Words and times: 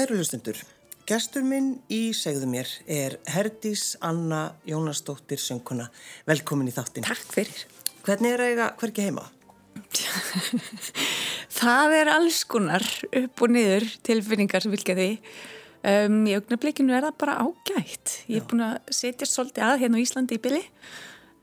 Kæru 0.00 0.16
hlustundur, 0.16 0.56
gestur 1.04 1.42
minn 1.44 1.74
í 1.92 2.14
segðu 2.16 2.46
mér 2.48 2.70
er 2.88 3.18
Herdís 3.28 3.98
Anna 4.00 4.54
Jónasdóttir 4.64 5.36
söngkona. 5.36 5.90
Velkomin 6.24 6.70
í 6.70 6.72
þáttin. 6.72 7.04
Takk 7.04 7.34
fyrir. 7.34 7.58
Hvernig 8.06 8.32
er 8.32 8.42
eiga 8.46 8.68
hverki 8.80 9.04
heima? 9.04 9.26
Það 11.58 11.96
er 11.98 12.12
alls 12.14 12.40
konar 12.48 12.86
upp 13.20 13.44
og 13.44 13.52
niður 13.52 13.84
tilfinningar 14.08 14.64
sem 14.64 14.72
vilja 14.72 14.96
því. 14.96 15.10
Um, 15.84 16.16
í 16.24 16.38
augnablikinu 16.38 16.96
er 16.96 17.04
það 17.10 17.20
bara 17.20 17.36
ágætt. 17.44 18.16
Ég 18.32 18.40
er 18.40 18.48
búin 18.48 18.64
að 18.70 18.80
setja 19.02 19.28
svolítið 19.28 19.66
að 19.68 19.82
hérna 19.84 20.00
á 20.00 20.04
Íslandi 20.06 20.40
í 20.40 20.44
bylli. 20.48 20.64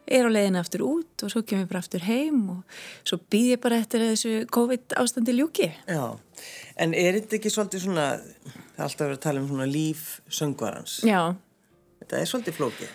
Er 0.08 0.27
á 0.27 0.31
leiðinu 0.31 0.61
aftur 0.61 0.83
út 0.88 1.25
og 1.25 1.31
svo 1.33 1.44
kemur 1.44 1.66
ég 1.66 1.72
bara 1.72 1.81
aftur 1.83 2.05
heim 2.08 2.44
og 2.53 2.77
svo 3.08 3.19
býð 3.31 3.50
ég 3.55 3.63
bara 3.63 3.80
eftir 3.81 4.05
þessu 4.05 4.33
COVID 4.55 4.95
ástandi 5.02 5.36
ljúki. 5.36 5.67
Já, 5.88 6.05
en 6.80 6.95
er 6.95 7.19
þetta 7.19 7.39
ekki 7.39 7.52
svolítið 7.52 7.83
svona, 7.88 8.05
það 8.47 8.78
er 8.78 8.85
alltaf 8.88 9.03
verið 9.03 9.17
að 9.17 9.25
tala 9.25 9.44
um 9.44 9.50
svona 9.52 9.67
líf 9.72 10.05
söngvarans. 10.39 11.00
Já. 11.08 11.22
Þetta 12.02 12.22
er 12.22 12.31
svolítið 12.31 12.59
flókið. 12.61 12.94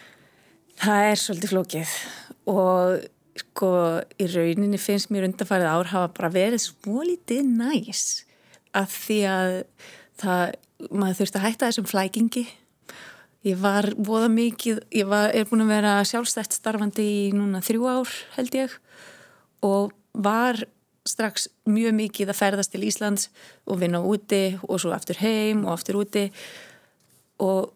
Það 0.82 1.08
er 1.10 1.20
svolítið 1.20 1.52
flókið 1.52 1.96
og 2.52 3.10
sko 3.42 3.70
í 4.20 4.28
rauninni 4.32 4.80
finnst 4.80 5.12
mér 5.12 5.28
undanfærið 5.28 5.68
ár 5.68 5.92
hafa 5.92 6.12
bara 6.16 6.32
verið 6.32 6.64
smólítið 6.66 7.46
næs 7.48 8.02
af 8.76 8.92
því 9.04 9.18
að 9.28 9.52
það, 10.20 10.56
maður 10.90 11.18
þurfti 11.20 11.40
að 11.40 11.46
hætta 11.46 11.68
þessum 11.70 11.88
flækingi 11.88 12.44
ég 13.46 13.58
var 13.58 13.90
voða 13.96 14.28
mikið 14.32 14.84
ég 14.94 15.08
var, 15.10 15.30
er 15.34 15.48
búin 15.50 15.64
að 15.64 15.74
vera 15.74 15.96
sjálfstætt 16.06 16.54
starfandi 16.54 17.02
í 17.02 17.32
núna 17.34 17.62
þrjú 17.64 17.88
ár 17.90 18.14
held 18.36 18.54
ég 18.54 18.76
og 19.62 19.92
var 20.12 20.60
strax 21.08 21.48
mjög 21.66 21.96
mikið 21.98 22.30
að 22.30 22.38
ferðast 22.38 22.72
til 22.74 22.84
Íslands 22.86 23.28
og 23.66 23.80
vinna 23.80 24.02
úti 24.06 24.58
og 24.68 24.78
svo 24.82 24.92
aftur 24.94 25.18
heim 25.22 25.64
og 25.66 25.74
aftur 25.74 25.98
úti. 26.02 26.28
Og 27.42 27.72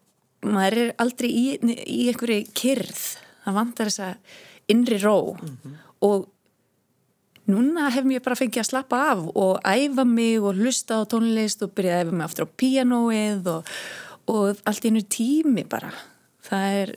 maður 0.46 0.78
er 0.84 0.94
aldrei 1.02 1.30
í, 1.30 1.44
í 1.58 2.06
einhverju 2.12 2.46
kyrð 2.56 3.02
það 3.46 3.58
vantar 3.58 3.90
þessa 3.90 4.14
innri 4.70 4.98
ró. 5.02 5.34
Mm 5.34 5.58
-hmm. 5.62 5.76
og 6.06 6.28
núna 7.46 7.90
hef 7.90 8.04
mér 8.04 8.22
bara 8.22 8.36
fengið 8.36 8.62
að 8.62 8.70
slappa 8.70 8.96
af 9.12 9.18
og 9.34 9.60
æfa 9.62 10.04
mig 10.04 10.40
og 10.40 10.54
hlusta 10.54 11.02
á 11.02 11.06
tónlist 11.06 11.62
og 11.62 11.74
byrja 11.74 11.94
að 11.94 12.02
æfa 12.06 12.12
mig 12.12 12.24
aftur 12.24 12.46
á 12.46 12.56
píanóið 12.58 13.46
og, 13.46 13.64
og 14.32 14.62
allt 14.66 14.86
einu 14.86 15.02
tími 15.02 15.66
bara. 15.68 15.92
Það 16.46 16.78
er 16.82 16.94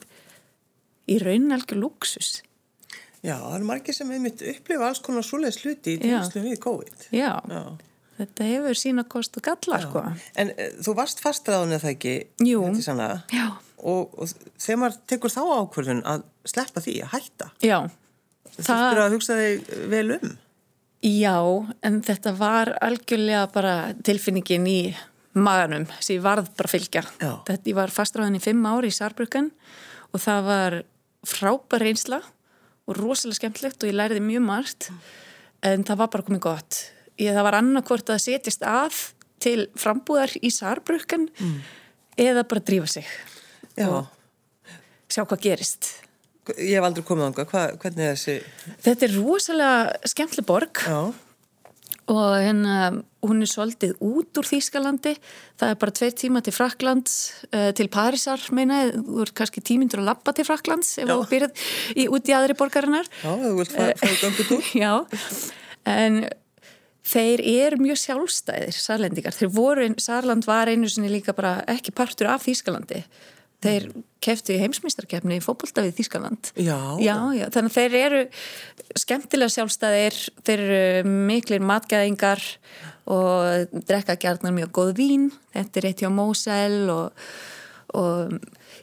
í 1.09 1.17
raunin 1.23 1.56
algjör 1.56 1.81
luxus 1.81 2.40
Já, 3.19 3.35
það 3.35 3.56
er 3.57 3.63
margir 3.67 3.95
sem 3.95 4.12
einmitt 4.16 4.41
upplifa 4.47 4.88
alls 4.88 5.01
konar 5.03 5.25
svoleiðs 5.28 5.59
hluti 5.66 5.97
í 5.97 6.00
tímslu 6.00 6.44
við 6.45 6.59
COVID. 6.63 7.07
Já, 7.12 7.34
Já. 7.51 7.63
þetta 8.16 8.47
hefur 8.47 8.79
sína 8.79 9.03
kost 9.12 9.35
og 9.35 9.44
galla 9.44 9.79
sko. 9.84 10.03
En 10.39 10.53
uh, 10.53 10.69
þú 10.85 10.95
varst 10.95 11.23
fastraðun 11.23 11.75
eða 11.75 11.91
ekki? 11.91 12.13
Jú, 12.47 12.63
já. 13.35 13.47
Og, 13.79 14.16
og 14.16 14.31
þegar 14.59 14.79
maður 14.79 15.01
tekur 15.12 15.34
þá 15.35 15.41
ákvörðun 15.57 16.06
að 16.13 16.23
sleppa 16.47 16.84
því 16.84 16.95
að 17.03 17.12
hætta? 17.18 17.50
Já. 17.63 17.78
Þú 18.56 18.63
þurftur 18.69 19.03
að 19.03 19.18
hugsa 19.18 19.39
þig 19.39 19.75
vel 19.91 20.06
um? 20.16 20.34
Já, 21.00 21.35
en 21.88 22.01
þetta 22.03 22.34
var 22.39 22.73
algjörlega 22.84 23.45
bara 23.51 23.75
tilfinningin 24.03 24.68
í 24.68 24.79
maganum 25.38 25.85
sem 26.00 26.17
ég 26.17 26.23
varð 26.25 26.50
bara 26.57 26.72
fylgja 26.72 27.03
Já. 27.19 27.31
þetta, 27.47 27.69
Ég 27.69 27.78
var 27.78 27.94
fastræðin 27.94 28.40
í 28.40 28.44
fimm 28.44 28.66
ári 28.66 28.90
í 28.90 28.95
Sarbrukkan 28.95 29.51
og 30.09 30.23
það 30.23 30.47
var 30.47 30.78
frábær 31.28 31.85
reynsla 31.85 32.22
og 32.90 32.97
rosalega 32.97 33.38
skemmtlegt 33.38 33.84
og 33.84 33.91
ég 33.91 33.97
læriði 33.97 34.25
mjög 34.25 34.45
margt 34.47 34.89
en 35.66 35.85
það 35.85 36.01
var 36.01 36.12
bara 36.16 36.28
komið 36.29 36.44
gott 36.47 36.79
ég, 37.19 37.34
það 37.35 37.45
var 37.45 37.59
annarkvort 37.59 38.13
að 38.13 38.23
setjast 38.25 38.66
að 38.66 39.01
til 39.44 39.59
frambúðar 39.79 40.34
í 40.41 40.51
Sarbrukkan 40.51 41.29
mm. 41.29 41.57
eða 42.19 42.45
bara 42.50 42.66
drífa 42.66 42.89
sig 42.89 43.07
Já. 43.78 43.88
og 43.88 44.07
sjá 45.12 45.23
hvað 45.25 45.45
gerist 45.45 45.95
Ég 46.57 46.79
hef 46.79 46.85
aldrei 46.88 47.03
komið 47.06 47.28
ánga, 47.28 47.44
hvernig 47.78 48.07
er 48.07 48.16
þessi? 48.16 48.34
Þetta 48.81 49.06
er 49.06 49.12
rosalega 49.19 50.07
skemmtileg 50.09 50.47
borg 50.50 50.79
Já. 50.81 51.01
Og 52.09 52.35
hérna 52.41 52.75
hún 53.25 53.43
er 53.43 53.49
svolítið 53.51 53.95
út 54.01 54.39
úr 54.39 54.47
Þýskalandi. 54.47 55.13
Það 55.59 55.73
er 55.73 55.79
bara 55.81 55.95
tveir 55.99 56.15
tíma 56.17 56.41
til 56.45 56.53
Fraklands 56.55 57.15
uh, 57.51 57.69
til 57.77 57.89
Parísar 57.91 58.43
meina 58.55 58.81
þú 58.95 59.23
ert 59.25 59.35
kannski 59.37 59.63
tímindur 59.65 60.01
að 60.01 60.11
lappa 60.11 60.33
til 60.35 60.47
Fraklands 60.47 60.95
ef 61.01 61.09
þú 61.09 61.21
byrjað 61.29 61.65
í, 61.95 62.07
út 62.09 62.29
í 62.31 62.35
aðri 62.35 62.57
borgarinnar. 62.59 63.09
Já, 63.21 63.31
þú 63.31 63.55
vilt 63.59 63.75
fara 63.75 64.13
gangut 64.23 64.53
úr 64.57 64.69
Já, 64.83 64.93
en 65.95 66.21
þeir 67.09 67.43
eru 67.65 67.81
mjög 67.81 67.99
sjálfstæðir 68.03 68.77
sarlendingar, 68.77 69.35
þeir 69.35 69.51
voru, 69.53 69.89
Sarland 70.01 70.47
var 70.49 70.71
einu 70.71 70.89
sinni 70.89 71.11
líka 71.11 71.35
bara 71.37 71.59
ekki 71.69 71.93
partur 71.95 72.31
af 72.33 72.45
Þýskalandi 72.47 73.03
þeir 73.63 73.87
keftu 74.23 74.55
í 74.55 74.59
heimsmyndstarkefni 74.61 75.39
í 75.39 75.43
fókbalta 75.43 75.83
við 75.85 75.97
Þískaland 75.99 76.51
já. 76.55 76.77
Já, 77.03 77.15
já, 77.35 77.45
þannig 77.53 77.69
að 77.69 77.77
þeir 77.77 77.97
eru 77.99 78.21
skemmtilega 78.99 79.55
sjálfstæðir 79.55 80.19
þeir 80.47 80.63
eru 80.65 81.13
miklir 81.29 81.65
matgæðingar 81.65 82.43
og 83.09 83.75
drekka 83.89 84.17
gærnar 84.21 84.55
mjög 84.55 84.73
góð 84.79 84.93
vín, 84.99 85.27
þetta 85.55 85.81
er 85.81 85.89
eitt 85.89 86.03
hjá 86.03 86.11
Mósel 86.13 86.91
og, 86.93 87.25
og 87.97 88.35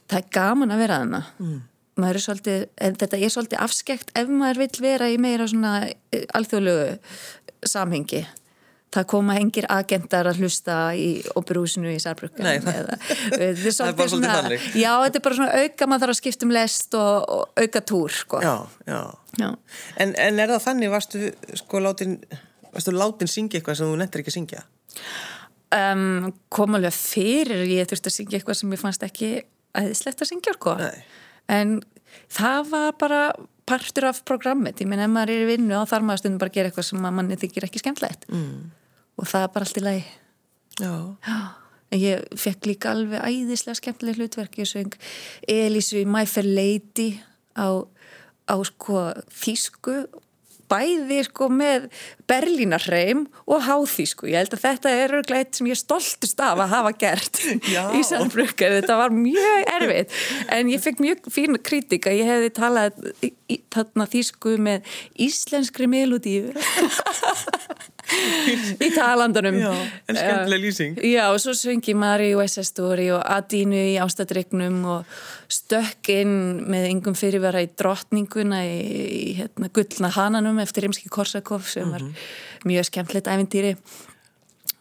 það 0.07 0.19
er 0.21 0.31
gaman 0.39 0.75
að 0.75 0.83
vera 0.85 1.01
þarna 1.03 1.23
mm. 1.37 1.61
maður 2.03 2.21
er 2.21 2.27
svolítið, 2.27 2.65
þetta 3.03 3.21
er 3.21 3.37
svolítið 3.37 3.63
afskekt 3.67 4.17
ef 4.19 4.33
maður 4.33 4.65
vil 4.65 4.89
vera 4.89 5.13
í 5.13 5.21
meira 5.21 5.49
svona 5.51 5.77
eh, 5.87 6.27
alþjóðlegu 6.37 6.99
samhengi 7.67 8.25
það 8.97 9.07
koma 9.13 9.37
engir 9.41 9.69
agendar 9.73 10.31
að 10.31 10.43
hlusta 10.43 10.79
í 10.97 11.11
óperúsinu 11.37 11.93
í 11.93 12.01
Særbrukkan 12.03 12.47
Nei, 12.47 12.59
það, 12.65 12.91
er 13.37 13.95
bara 13.99 14.11
svolítið 14.11 14.33
þannig 14.33 14.67
Já, 14.73 14.91
þetta 15.05 15.21
er 15.21 15.25
bara 15.29 15.39
svona 15.39 15.63
auka, 15.63 15.89
maður 15.91 16.05
þarf 16.07 16.17
að 16.17 16.21
skipta 16.21 16.49
um 16.49 16.57
lest 16.57 16.99
og, 16.99 17.31
og 17.37 17.63
auka 17.65 17.85
túr 17.93 18.17
sko. 18.17 18.43
já, 18.45 18.57
já. 18.89 19.01
Já. 19.37 19.49
En, 20.01 20.15
en 20.17 20.39
er 20.41 20.53
það 20.55 20.63
þannig, 20.71 20.93
varstu 20.95 21.31
sko 21.61 21.81
látin 21.85 22.21
varstu 22.77 22.95
látin 22.95 23.31
syngja 23.31 23.61
eitthvað 23.61 23.81
sem 23.81 23.91
þú 23.91 23.99
nettir 24.01 24.23
ekki 24.23 24.33
að 24.33 24.39
syngja? 24.39 24.63
Um, 25.77 26.31
kom 26.53 26.79
alveg 26.79 26.95
fyrir 26.95 27.67
ég 27.69 27.89
þurfti 27.91 28.11
að 28.13 28.17
syngja 28.21 28.39
eitthvað 28.39 28.61
sem 28.61 28.73
ég 28.73 28.81
fannst 28.81 29.05
ekki 29.07 29.31
aðeinslegt 29.77 30.23
að 30.23 30.31
syngja 30.31 30.57
sko. 30.57 30.77
en 31.53 31.77
það 32.33 32.73
var 32.73 32.97
bara 33.01 33.21
partur 33.67 34.07
af 34.13 34.23
programmet, 34.29 34.79
ég 34.81 34.89
menn 34.89 35.03
ef 35.03 35.11
maður 35.11 35.35
er 35.35 35.45
í 35.45 35.51
vinnu 35.51 35.75
og 35.81 35.89
þar 35.91 36.07
maður 36.07 36.23
stundum 36.23 36.43
bara 36.43 36.53
að 36.53 36.59
gera 36.59 36.71
eitthvað 36.71 36.89
sem 36.91 37.07
manni 37.19 37.39
þykir 37.41 37.67
ekki 37.67 37.83
skemmtlegt 37.83 38.29
mm. 38.31 38.53
Og 39.17 39.29
það 39.31 39.47
er 39.47 39.53
bara 39.55 39.69
allt 39.69 39.81
í 39.81 39.85
lagi 39.87 40.05
en 41.93 42.01
ég 42.03 42.25
fekk 42.37 42.67
líka 42.69 42.93
alveg 42.93 43.23
æðislega 43.25 43.79
skemmtileg 43.81 44.21
hlutverk 44.21 44.59
ég 44.61 44.69
söng 44.69 44.97
Elísu 45.49 46.03
í 46.03 46.07
My 46.09 46.27
Fair 46.29 46.49
Lady 46.49 47.13
á, 47.57 47.81
á 48.51 48.55
sko 48.67 49.09
þýsku 49.33 50.05
bæði 50.71 51.21
sko 51.27 51.49
með 51.53 51.89
berlínarreim 52.27 53.25
og 53.47 53.63
háþýsku. 53.67 54.29
Ég 54.31 54.43
held 54.43 54.57
að 54.57 54.65
þetta 54.65 54.93
er 54.99 55.15
örgleitt 55.21 55.59
sem 55.59 55.69
ég 55.71 55.79
stoltust 55.79 56.41
af 56.43 56.59
að 56.59 56.73
hafa 56.73 56.93
gert 56.99 57.41
Já. 57.75 57.85
í 57.95 58.03
Sandbrukar. 58.07 58.75
Þetta 58.81 58.99
var 58.99 59.15
mjög 59.15 59.71
erfitt 59.77 60.17
en 60.53 60.73
ég 60.73 60.83
fekk 60.83 61.03
mjög 61.05 61.31
fína 61.33 61.63
kritika. 61.63 62.15
Ég 62.15 62.27
hefði 62.27 62.53
talað 62.59 62.99
þarna 63.75 64.09
þýsku 64.11 64.57
með 64.63 64.97
íslenskri 65.29 65.87
melodíu 65.91 66.51
í 68.87 68.89
talandunum. 68.95 69.57
Já, 69.59 69.71
en 70.09 70.19
skemmtileg 70.19 70.63
lýsing. 70.63 70.99
Já, 71.03 71.25
og 71.33 71.41
svo 71.43 71.55
svengi 71.57 71.95
Mari 71.99 72.33
og 72.37 72.45
SS 72.47 72.71
Story 72.73 73.09
og 73.15 73.23
Adínu 73.23 73.79
í 73.79 73.97
ástadregnum 74.03 74.79
og 74.97 75.17
stökkinn 75.53 76.67
með 76.67 76.89
yngum 76.93 77.17
fyrirvara 77.19 77.65
í 77.65 77.71
drottninguna 77.79 78.63
í, 78.67 78.77
í 79.07 79.33
hérna, 79.41 79.71
gullna 79.75 80.11
hananum 80.17 80.61
eftir 80.63 80.87
Rimski 80.87 81.11
Korsakov 81.13 81.67
sem 81.71 81.91
var 81.91 82.03
mm 82.03 82.13
-hmm. 82.13 82.69
mjög 82.71 82.91
skemmtilegt 82.91 83.27
æfintýri 83.27 83.77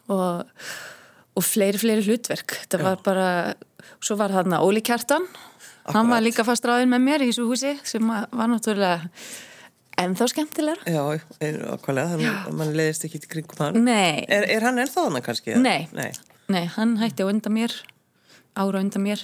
og, 0.08 0.46
og 1.34 1.44
fleiri, 1.44 1.78
fleiri 1.78 2.06
hlutverk. 2.06 2.60
Það 2.70 2.82
var 2.82 3.02
bara, 3.04 3.54
svo 4.00 4.16
var 4.16 4.30
þarna 4.30 4.62
Óli 4.62 4.82
Kjartan, 4.82 5.26
Akkurat. 5.26 5.94
hann 5.94 6.10
var 6.10 6.22
líka 6.22 6.44
fast 6.44 6.64
ráðinn 6.64 6.90
með 6.94 7.02
mér 7.02 7.22
í 7.22 7.30
þessu 7.30 7.46
húsi 7.46 7.78
sem 7.84 8.06
var 8.06 8.48
náttúrulega 8.48 9.10
En 9.96 10.14
þá 10.16 10.26
skemmtilega. 10.28 10.92
Já, 10.92 11.02
okkarlega, 11.72 12.32
mann 12.52 12.74
leiðist 12.76 13.06
ekki 13.08 13.20
til 13.22 13.30
kringum 13.32 13.62
hann. 13.64 13.78
Nei. 13.86 14.24
Er, 14.28 14.44
er 14.56 14.66
hann 14.66 14.80
ennþá 14.82 15.06
hann 15.06 15.22
kannski? 15.24 15.54
Nei. 15.60 15.86
Nei. 15.96 16.10
Nei, 16.52 16.64
hann 16.76 16.98
hætti 17.00 17.24
á 17.24 17.30
undan 17.30 17.54
mér, 17.56 17.72
ára 18.60 18.82
undan 18.82 19.02
mér. 19.02 19.22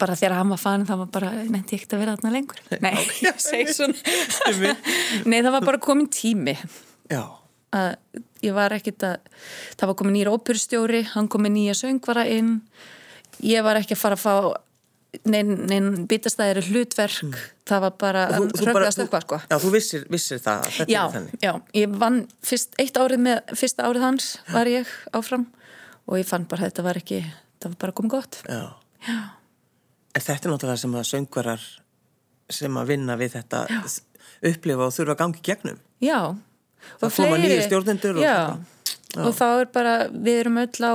Bara 0.00 0.16
þegar 0.18 0.38
hann 0.40 0.54
var 0.54 0.62
fann, 0.62 0.86
það 0.88 1.02
var 1.02 1.10
bara, 1.18 1.34
nefndi 1.44 1.76
ég 1.76 1.82
ekkert 1.82 1.98
að 1.98 2.02
vera 2.02 2.16
þarna 2.16 2.32
lengur. 2.38 2.62
Nei, 2.80 2.94
okay. 2.96 3.18
ég 3.28 3.44
segi 3.44 3.76
svona. 3.76 4.72
Nei, 5.30 5.38
það 5.38 5.52
var 5.58 5.68
bara 5.68 5.82
komin 5.84 6.08
tími. 6.12 6.56
Já. 7.12 7.22
Að 7.76 8.24
ég 8.42 8.56
var 8.56 8.74
ekkert 8.74 9.04
að, 9.06 9.44
það 9.76 9.92
var 9.92 10.00
komin 10.00 10.16
nýra 10.16 10.32
óperustjóri, 10.34 11.04
hann 11.12 11.28
komin 11.30 11.54
nýja 11.58 11.76
söngvara 11.84 12.24
inn. 12.32 12.56
Ég 13.46 13.62
var 13.68 13.78
ekki 13.78 13.94
að 13.98 14.02
fara 14.02 14.18
að 14.18 14.24
fá 14.24 14.34
neinn 15.26 15.64
nein 15.70 15.88
bitastæðir 16.10 16.62
hlutverk 16.68 17.22
mm. 17.26 17.38
það 17.66 17.84
var 17.86 17.96
bara 17.98 18.26
röggast 18.36 19.02
eitthvað 19.02 19.26
sko 19.26 19.40
Já, 19.42 19.56
þú 19.62 19.72
vissir, 19.74 20.04
vissir 20.12 20.42
það 20.42 20.68
já, 20.90 21.02
já, 21.42 21.52
ég 21.74 21.96
vann 22.02 22.22
fyrst, 22.46 22.76
eitt 22.78 23.00
árið 23.00 23.24
með 23.26 23.56
fyrsta 23.58 23.88
árið 23.88 24.06
hans 24.06 24.30
var 24.52 24.70
ég 24.70 24.94
áfram 25.16 25.48
og 26.06 26.20
ég 26.20 26.28
fann 26.28 26.46
bara 26.50 26.66
að 26.66 26.72
þetta 26.72 26.86
var 26.86 27.02
ekki 27.02 27.20
það 27.58 27.68
var 27.72 27.78
bara 27.86 27.96
komið 27.98 28.16
gott 28.18 28.42
Já. 28.46 28.62
Já. 29.08 29.20
En 30.10 30.24
þetta 30.24 30.48
er 30.48 30.52
náttúrulega 30.54 30.82
sem 30.82 30.96
að 30.98 31.08
söngvarar 31.10 31.64
sem 32.50 32.78
að 32.80 32.90
vinna 32.90 33.16
við 33.18 33.36
þetta 33.38 33.62
Já. 33.70 33.80
upplifa 34.50 34.88
og 34.88 34.94
þurfa 34.96 35.14
að 35.14 35.20
gangi 35.22 35.42
gegnum. 35.46 35.80
Já. 36.02 36.18
Það 37.00 37.16
koma 37.18 37.38
nýju 37.38 37.62
stjórnendur 37.68 38.18
og 38.18 38.24
Já. 38.24 38.36
Já. 39.10 39.24
Og 39.26 39.32
þá 39.34 39.46
er 39.48 39.70
bara, 39.74 39.94
við 40.10 40.36
erum 40.44 40.58
öll 40.62 40.86
á 40.86 40.94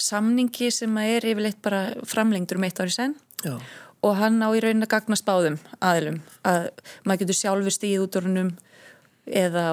samningi 0.00 0.70
sem 0.72 0.94
er 1.02 1.26
yfirleitt 1.28 1.58
bara 1.60 1.80
framlengdur 2.08 2.56
um 2.56 2.64
eitt 2.64 2.80
ári 2.80 2.94
sen 2.94 3.16
Já. 3.44 3.54
og 4.02 4.18
hann 4.20 4.40
á 4.42 4.48
í 4.52 4.62
raunin 4.64 4.86
að 4.86 4.92
gagna 4.96 5.18
spáðum 5.18 5.60
aðilum 5.78 6.20
að 6.46 6.68
maður 7.04 7.22
getur 7.24 7.40
sjálfur 7.40 7.76
stíð 7.76 8.04
út 8.06 8.20
orðunum 8.20 8.52
eða 9.26 9.64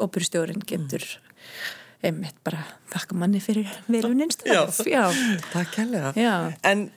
óperustjórin 0.00 0.62
getur 0.66 1.04
mm. 1.04 2.08
einmitt 2.08 2.38
bara 2.46 2.64
þakka 2.94 3.18
manni 3.18 3.42
fyrir 3.44 3.70
Já. 4.88 5.04
takk 5.52 5.78
helga. 5.82 6.12
En 6.66 6.90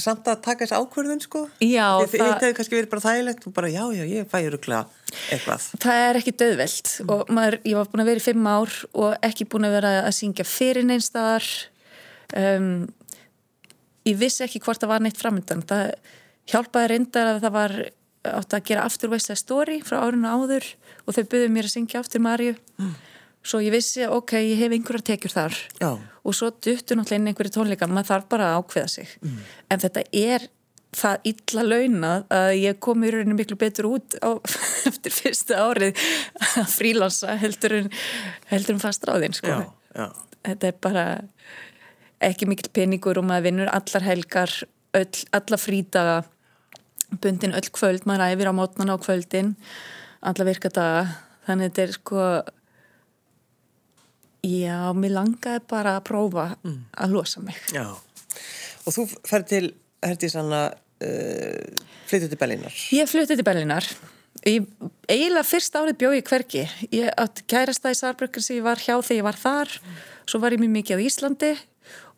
samt 0.00 0.28
að 0.30 0.40
taka 0.44 0.64
þessi 0.64 0.78
ákverðun 0.78 1.22
sko 1.22 1.42
já, 1.62 1.86
Þið, 2.08 2.14
það 2.14 2.30
hefði 2.32 2.56
kannski 2.58 2.76
verið 2.76 2.90
bara 2.92 3.04
þægilegt 3.04 3.46
og 3.46 3.54
bara 3.56 3.70
já, 3.72 3.82
já, 3.96 4.04
ég 4.08 4.30
fæ 4.30 4.38
öruglega 4.40 4.82
eitthvað 5.34 5.66
það 5.82 6.04
er 6.06 6.20
ekki 6.20 6.34
döðveld 6.42 6.92
mm. 6.92 7.12
og 7.14 7.34
maður, 7.36 7.58
ég 7.68 7.78
var 7.78 7.90
búin 7.90 8.04
að 8.04 8.10
vera 8.10 8.22
í 8.22 8.26
fimm 8.26 8.48
ár 8.50 8.78
og 9.04 9.26
ekki 9.30 9.48
búin 9.50 9.68
að 9.68 9.76
vera 9.76 9.92
að 10.04 10.16
syngja 10.20 10.46
fyrir 10.48 10.86
neinstadar 10.88 11.48
um, 12.40 12.70
ég 14.10 14.20
vissi 14.20 14.44
ekki 14.46 14.62
hvort 14.64 14.82
það 14.82 14.92
var 14.94 15.04
neitt 15.04 15.20
framöndan 15.20 15.64
það 15.68 15.94
hjálpaði 16.50 16.92
reyndar 16.92 17.34
að 17.34 17.44
það 17.44 17.56
var 17.56 17.76
átt 18.30 18.56
að 18.56 18.66
gera 18.68 18.84
aftur 18.84 19.12
West 19.14 19.30
Side 19.30 19.40
Story 19.40 19.78
frá 19.86 20.02
árinu 20.02 20.28
áður 20.28 20.66
og 21.06 21.16
þau 21.16 21.22
byggðu 21.22 21.52
mér 21.54 21.68
að 21.68 21.74
syngja 21.76 22.02
aftur 22.02 22.22
Marju 22.24 22.56
mm 22.80 22.98
svo 23.42 23.60
ég 23.64 23.72
vissi, 23.72 24.04
ok, 24.04 24.36
ég 24.44 24.60
hef 24.60 24.74
einhverja 24.76 25.06
tekjur 25.12 25.32
þar 25.32 25.58
Já. 25.80 25.90
og 25.96 26.36
svo 26.36 26.50
duttur 26.52 26.98
náttúrulega 26.98 27.20
inn 27.20 27.30
einhverju 27.32 27.54
tónleika, 27.54 27.88
maður 27.88 28.10
þarf 28.12 28.26
bara 28.32 28.48
að 28.50 28.58
ákveða 28.60 28.90
sig 28.92 29.14
mm. 29.20 29.38
en 29.72 29.82
þetta 29.84 30.04
er 30.20 30.46
það 31.00 31.28
illa 31.30 31.64
launað 31.64 32.26
að 32.36 32.50
ég 32.58 32.80
kom 32.82 33.04
í 33.06 33.12
rauninu 33.14 33.38
miklu 33.38 33.56
betur 33.60 33.88
út 33.92 34.18
á, 34.20 34.30
eftir 34.90 35.14
fyrsta 35.14 35.62
árið 35.70 36.04
að 36.60 36.74
frílansa 36.74 37.38
heldur 37.40 37.78
en, 37.78 37.90
heldur 38.50 38.76
en 38.76 38.82
fast 38.82 39.06
ráðinn 39.08 39.36
sko. 39.36 39.62
þetta 40.44 40.72
er 40.72 40.80
bara 40.82 41.06
ekki 42.20 42.48
mikil 42.48 42.70
peningur 42.74 43.18
og 43.20 43.26
maður 43.28 43.48
vinnur 43.48 43.72
allar 43.72 44.04
helgar, 44.04 44.52
öll, 44.96 45.24
allar 45.36 45.60
frídaga 45.60 46.20
bundin 47.22 47.56
öll 47.56 47.70
kvöld, 47.74 48.06
maður 48.06 48.28
æfir 48.28 48.50
á 48.52 48.54
mótnan 48.54 48.92
á 48.92 48.96
kvöldin 49.00 49.54
allar 50.20 50.50
virkadaga 50.50 51.04
þannig 51.48 51.70
þetta 51.70 51.86
er 51.86 51.94
sko 51.96 52.24
Já, 54.40 54.92
mér 54.96 55.12
langaði 55.18 55.60
bara 55.68 55.98
að 55.98 56.06
prófa 56.08 56.46
mm. 56.64 56.76
að 57.04 57.10
losa 57.12 57.42
mig. 57.44 57.58
Já, 57.74 57.84
og 57.92 58.94
þú 58.94 59.04
færði 59.28 59.48
til, 59.50 59.66
herdi 60.00 60.30
sanna, 60.32 60.60
uh, 61.04 61.90
flyttið 62.08 62.32
til 62.32 62.38
Bellinar. 62.40 62.78
Ég 62.96 63.10
flyttið 63.10 63.42
til 63.42 63.46
Bellinar. 63.50 63.88
Ég, 64.48 64.64
eiginlega 65.12 65.44
fyrst 65.44 65.76
árið 65.76 65.98
bjóð 66.00 66.16
ég 66.16 66.30
hverki. 66.30 66.64
Ég 66.88 67.12
átti 67.20 67.44
kærasta 67.52 67.92
í 67.92 67.98
Sarbrökkur 67.98 68.44
sem 68.44 68.56
ég 68.56 68.64
var 68.64 68.80
hjá 68.80 68.94
þegar 68.94 69.18
ég 69.18 69.28
var 69.28 69.40
þar. 69.42 69.76
Svo 70.24 70.40
var 70.40 70.56
ég 70.56 70.62
mjög 70.62 70.72
mikið 70.78 70.96
á 70.96 71.04
Íslandi 71.04 71.52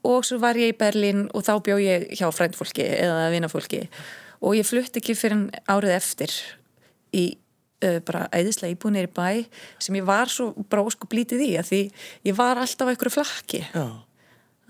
og 0.07 0.27
svo 0.27 0.41
var 0.43 0.59
ég 0.59 0.73
í 0.73 0.79
Berlin 0.79 1.29
og 1.33 1.47
þá 1.47 1.53
bjóð 1.67 1.85
ég 1.85 2.09
hjá 2.19 2.27
frændfólki 2.35 2.85
eða 2.85 3.31
vinafólki. 3.35 3.85
Og 4.43 4.57
ég 4.59 4.67
flytti 4.67 4.99
ekki 4.99 5.15
fyrir 5.15 5.47
árið 5.71 5.95
eftir 5.95 6.35
í 7.15 7.27
uh, 7.85 7.99
bara 8.07 8.27
æðislega 8.35 8.75
íbúinir 8.75 9.09
í 9.09 9.13
bæ 9.13 9.45
sem 9.83 9.99
ég 9.99 10.07
var 10.07 10.31
svo 10.33 10.53
bara 10.71 10.85
ósku 10.87 11.09
blítið 11.11 11.45
í 11.47 11.51
að 11.61 11.71
því 11.71 11.83
ég 12.31 12.39
var 12.39 12.61
alltaf 12.61 12.89
á 12.89 12.91
einhverju 12.93 13.15
flakki 13.19 13.63
Já. 13.69 13.87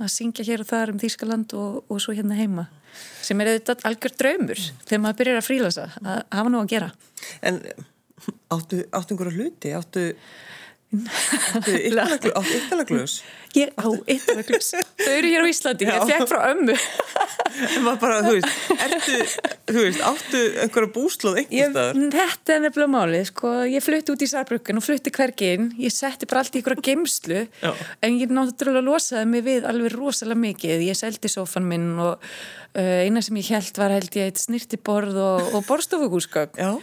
að 0.03 0.13
syngja 0.17 0.47
hér 0.49 0.65
og 0.65 0.71
þar 0.71 0.95
um 0.95 1.03
Þýskaland 1.03 1.57
og, 1.59 1.83
og 1.89 2.03
svo 2.03 2.17
hérna 2.17 2.39
heima 2.39 2.69
sem 3.25 3.41
er 3.41 3.55
auðvitað 3.55 3.87
algjör 3.89 4.17
draumur 4.21 4.59
mm. 4.61 4.83
þegar 4.85 5.03
maður 5.05 5.21
byrjar 5.21 5.41
að 5.41 5.49
frílasa 5.49 5.87
að 6.03 6.19
hafa 6.37 6.53
nú 6.53 6.61
að 6.61 6.73
gera 6.75 6.91
En 7.41 7.61
áttu, 8.53 8.83
áttu 8.93 9.15
einhverju 9.15 9.39
hluti? 9.39 9.73
Áttu 9.77 10.09
Áttu 11.57 11.73
yttalaglus? 12.57 13.23
Ég 13.57 13.71
á 13.81 13.89
yttalaglus 14.09 14.73
Þau 14.73 15.13
eru 15.13 15.31
hér 15.33 15.45
á 15.45 15.47
Íslandi, 15.49 15.87
ég 15.89 16.05
fekk 16.09 16.29
frá 16.29 16.51
ömmu. 16.53 16.77
En 17.53 17.83
maður 17.85 17.99
bara, 18.01 18.19
þú 18.25 18.33
veist 18.39 18.71
Ertu, 18.81 19.17
þú 19.69 19.83
veist, 19.87 20.05
áttu 20.09 20.39
einhverja 20.63 20.91
búslóð 20.93 21.41
einhver 21.43 21.73
staðar? 21.73 21.99
Þetta 22.15 22.55
er 22.55 22.63
nefnilega 22.65 22.93
málið, 22.95 23.27
sko. 23.29 23.53
Ég 23.69 23.85
flutti 23.85 24.15
út 24.15 24.25
í 24.25 24.31
Særbrukkan 24.31 24.81
og 24.81 24.87
flutti 24.87 25.13
hvergin 25.13 25.69
Ég 25.81 25.93
setti 25.93 26.29
bara 26.29 26.45
allt 26.45 26.57
í 26.57 26.63
einhverja 26.63 26.87
geimslu 26.89 27.43
Já. 27.61 27.73
En 28.01 28.17
ég 28.21 28.33
náttúrulega 28.33 28.87
losaði 28.87 29.29
mig 29.33 29.45
við 29.49 29.69
alveg 29.69 29.97
rosalega 29.97 30.45
mikið. 30.47 30.87
Ég 30.89 30.99
seldi 30.99 31.33
sofan 31.33 31.69
minn 31.69 31.93
og 32.01 32.17
uh, 32.17 32.99
eina 33.05 33.25
sem 33.25 33.37
ég 33.41 33.53
held 33.53 33.81
var 33.81 33.97
held 33.97 34.17
ég 34.17 34.33
eitt 34.33 34.41
snirtiborð 34.41 35.21
og, 35.21 35.55
og 35.57 35.69
borstofugúskap 35.69 36.57
Já 36.61 36.77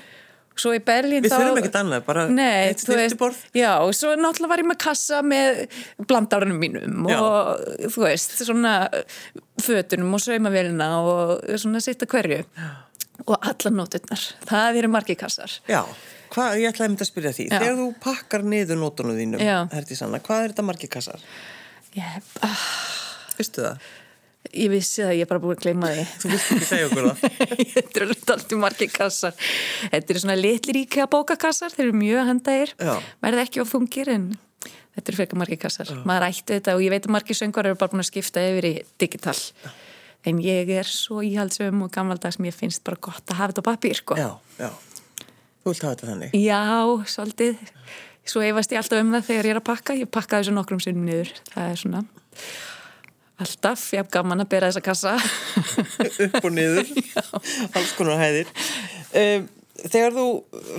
Svo 0.60 0.74
í 0.76 0.82
Berlín 0.84 1.24
Við 1.24 1.34
þurfum 1.34 1.62
ekkert 1.62 1.80
annað, 1.80 2.04
bara 2.08 2.26
nei, 2.32 2.70
eitt 2.70 2.84
snirtiborð 2.84 3.40
Já, 3.58 3.72
og 3.86 3.94
svo 3.98 4.14
náttúrulega 4.20 4.52
var 4.52 4.64
ég 4.64 4.70
með 4.70 4.80
kassa 4.84 5.22
með 5.26 5.64
blandárunum 6.10 6.60
mínum 6.62 7.10
já. 7.10 7.18
og 7.24 7.90
þú 7.96 8.06
veist, 8.06 8.38
svona 8.44 8.76
fötunum 9.64 10.16
og 10.18 10.24
saumavelina 10.24 10.92
og 11.00 11.34
svona 11.62 11.84
sitt 11.84 12.06
að 12.06 12.14
hverju 12.16 12.42
já. 12.44 12.70
og 13.26 13.36
alla 13.38 13.74
nóturnar, 13.76 14.28
það 14.50 14.82
eru 14.84 14.94
margi 14.94 15.18
kassar 15.20 15.60
Já, 15.70 15.82
hvað, 16.36 16.60
ég 16.62 16.74
ætlaði 16.74 16.88
að 16.88 16.94
mynda 16.94 17.08
að 17.08 17.12
spyrja 17.14 17.36
því. 17.38 17.50
Þegar 17.56 17.80
þú 17.80 17.90
pakkar 18.04 18.48
niður 18.56 18.84
nótunum 18.84 19.20
þínum 19.20 19.74
herti 19.74 20.00
sanna, 20.00 20.22
hvað 20.24 20.46
er 20.46 20.54
þetta 20.54 20.68
margi 20.70 20.92
kassar? 20.92 21.28
Ég, 21.98 22.34
ah 22.46 22.70
Vistu 23.40 23.64
það? 23.64 23.88
Ég 24.50 24.70
vissi 24.72 25.04
það, 25.04 25.14
ég 25.18 25.26
er 25.26 25.30
bara 25.30 25.42
búin 25.44 25.58
að 25.58 25.66
gleyma 25.66 25.90
því. 25.94 26.04
Þú 26.22 26.30
vilt 26.32 26.46
ekki 26.54 26.68
segja 26.70 26.86
okkur 26.88 27.08
það? 27.10 27.24
Þetta 27.76 28.00
eru 28.00 28.08
alltaf 28.16 28.54
margir 28.58 28.92
kassar. 28.94 29.50
Þetta 29.92 30.14
eru 30.14 30.22
svona 30.24 30.38
litlir 30.40 30.80
íkja 30.80 31.08
bókakassar, 31.12 31.74
þeir 31.76 31.86
eru 31.90 31.98
mjög 32.00 32.30
handægir. 32.32 32.72
Verði 33.22 33.44
ekki 33.44 33.62
á 33.62 33.66
þungir 33.70 34.12
en 34.16 34.26
þetta 34.96 35.12
eru 35.12 35.20
fyrir 35.20 35.42
margir 35.44 35.60
kassar. 35.62 35.92
Já. 35.92 36.00
Maður 36.08 36.28
ætti 36.32 36.56
þetta 36.56 36.76
og 36.80 36.86
ég 36.86 36.96
veit 36.96 37.06
að 37.06 37.14
margir 37.18 37.38
söngar 37.38 37.70
eru 37.70 37.80
bara 37.84 37.94
búin 37.94 38.04
að 38.06 38.10
skipta 38.10 38.48
yfir 38.48 38.70
í 38.72 38.74
digital. 39.04 39.36
Já. 39.36 39.70
En 40.28 40.42
ég 40.44 40.72
er 40.76 40.88
svo 40.88 41.22
íhaldsum 41.24 41.86
og 41.86 41.94
gammaldags 41.96 42.40
ég 42.44 42.56
finnst 42.56 42.84
bara 42.88 43.00
gott 43.00 43.30
að 43.30 43.40
hafa 43.40 43.54
þetta 43.54 43.64
á 43.64 43.70
papír, 43.70 44.00
sko. 44.02 44.18
Já, 44.20 44.32
já. 44.60 44.72
Þú 45.62 45.72
vilt 45.72 45.86
hafa 45.86 45.94
þetta 45.94 46.10
þannig? 46.10 46.34
Já, 46.40 46.64
svolítið. 47.14 47.62
Svo 48.30 48.44
efast 48.46 48.74
ég 48.76 48.82
alltaf 48.82 49.04
um 49.04 49.14
það 49.16 49.30
þegar 49.30 49.48
ég 49.48 49.56
er 49.56 49.62
að 49.62 49.70
pakka. 49.70 49.96
Ég 50.00 50.12
pakka 50.12 50.42
þessu 50.42 50.58
nokkrum 50.58 50.84
sinnum 50.84 51.08
niður. 51.08 51.32
Það 51.54 51.72
er 51.72 51.80
svona 51.84 52.04
Alltaf, 53.40 53.86
ég 53.96 54.04
hef 54.04 54.12
gaman 54.12 54.44
að 54.44 54.50
bera 54.52 54.70
þessa 54.70 54.84
kassa. 54.84 55.16
Upp 56.26 56.44
og 56.44 56.52
niður. 56.52 56.90
Alls 57.78 57.96
konar 57.98 58.20
hæðir. 58.20 58.52
Um, 59.16 59.48
Þegar 59.80 60.12
þú 60.12 60.24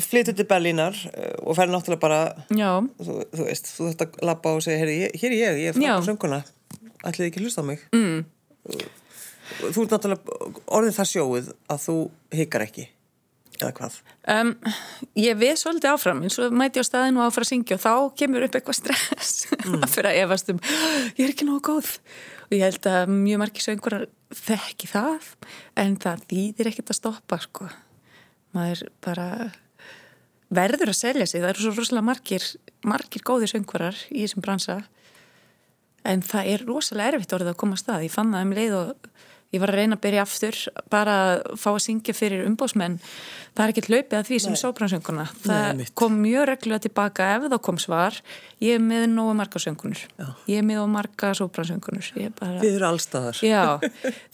flyttur 0.04 0.34
til 0.36 0.44
Berlínar 0.44 0.92
uh, 0.92 1.30
og 1.48 1.56
færði 1.56 1.72
náttúrulega 1.72 2.02
bara 2.02 2.18
þú, 2.50 3.14
þú 3.32 3.46
veist, 3.46 3.70
þú 3.72 3.86
þurft 3.86 4.02
að 4.04 4.18
lappa 4.28 4.52
og 4.52 4.64
segja 4.66 4.80
hér 4.82 4.90
er 4.90 5.36
ég, 5.38 5.60
ég 5.62 5.70
er 5.70 5.78
frá 5.78 6.04
sönguna 6.04 6.42
ætlið 7.08 7.30
ekki 7.30 7.44
hlusta 7.44 7.64
á 7.64 7.70
mig? 7.70 7.84
Mm. 7.96 8.26
Þú 9.60 9.86
ert 9.86 9.94
náttúrulega 9.94 10.52
orðin 10.68 10.96
það 10.98 11.10
sjóið 11.14 11.52
að 11.72 11.84
þú 11.86 11.96
hikar 12.42 12.66
ekki 12.66 12.90
eða 13.64 13.74
hvað? 13.76 13.98
Um, 14.34 14.52
ég 15.18 15.38
veð 15.40 15.56
svolítið 15.60 15.92
áfram 15.92 16.22
eins 16.24 16.38
og 16.42 16.54
mæti 16.56 16.82
á 16.82 16.84
staðinu 16.86 17.22
áfram 17.24 17.46
að 17.46 17.50
syngja 17.50 17.78
og 17.78 17.82
þá 17.84 17.94
kemur 18.20 18.46
upp 18.46 18.58
eitthvað 18.58 18.78
stress. 18.78 19.32
Mm. 19.64 19.86
fyrir 19.94 20.10
að 20.10 20.20
efast 20.24 20.52
um 20.52 20.60
ég 20.64 21.24
er 21.24 21.32
ekki 21.34 21.48
nógu 21.48 21.62
góð. 21.70 21.92
Og 22.48 22.56
ég 22.56 22.64
held 22.66 22.90
að 22.90 23.14
mjög 23.14 23.42
margir 23.44 23.66
söngurar 23.66 24.06
þekki 24.34 24.90
það 24.90 25.32
en 25.80 25.98
það 26.02 26.24
þýðir 26.32 26.70
ekkert 26.72 26.94
að 26.94 27.00
stoppa 27.00 27.40
sko. 27.42 27.68
Maður 28.56 28.86
bara 29.04 29.28
verður 30.50 30.90
að 30.90 30.98
selja 30.98 31.26
sig. 31.26 31.42
Það 31.42 31.52
eru 31.52 31.66
svo 31.66 31.74
rosalega 31.76 32.08
margir 32.10 32.48
margir 32.86 33.24
góðir 33.26 33.52
söngurar 33.52 33.98
í 34.10 34.24
þessum 34.24 34.44
bransa 34.44 34.80
en 36.08 36.22
það 36.24 36.54
er 36.54 36.64
rosalega 36.64 37.16
erfitt 37.16 37.34
orðið 37.36 37.52
að 37.52 37.60
koma 37.60 37.76
að 37.76 37.82
stað. 37.84 38.04
Ég 38.06 38.14
fann 38.14 38.32
það 38.34 38.46
um 38.46 38.54
leið 38.56 38.76
og 38.78 39.10
ég 39.50 39.62
var 39.62 39.72
að 39.72 39.80
reyna 39.80 39.98
að 39.98 40.04
byrja 40.04 40.24
aftur 40.24 40.56
bara 40.92 41.14
að 41.20 41.40
fá 41.58 41.70
að 41.72 41.82
syngja 41.86 42.14
fyrir 42.14 42.46
umbósmenn 42.46 42.98
það 43.56 43.62
er 43.64 43.72
ekki 43.72 43.82
hlaupið 43.88 44.16
að 44.18 44.28
því 44.28 44.38
sem 44.44 44.56
sóbransönguna 44.58 45.24
það 45.42 45.80
Nei, 45.80 45.86
kom 45.98 46.18
mjög 46.22 46.46
reglulega 46.50 46.84
tilbaka 46.86 47.26
ef 47.34 47.46
það 47.48 47.62
kom 47.66 47.80
svar. 47.82 48.18
Ég 48.62 48.76
er 48.76 48.84
með 48.84 49.06
nógu 49.10 49.34
marga 49.38 49.62
söngunur 49.62 50.02
ég 50.46 50.60
er 50.60 50.66
með 50.66 50.80
nógu 50.80 50.92
marga 50.94 51.32
sóbransöngunur 51.38 52.10
bara... 52.38 52.60
Þið 52.62 52.76
eru 52.76 52.88
allstaðar 52.90 53.42
Já, 53.44 53.64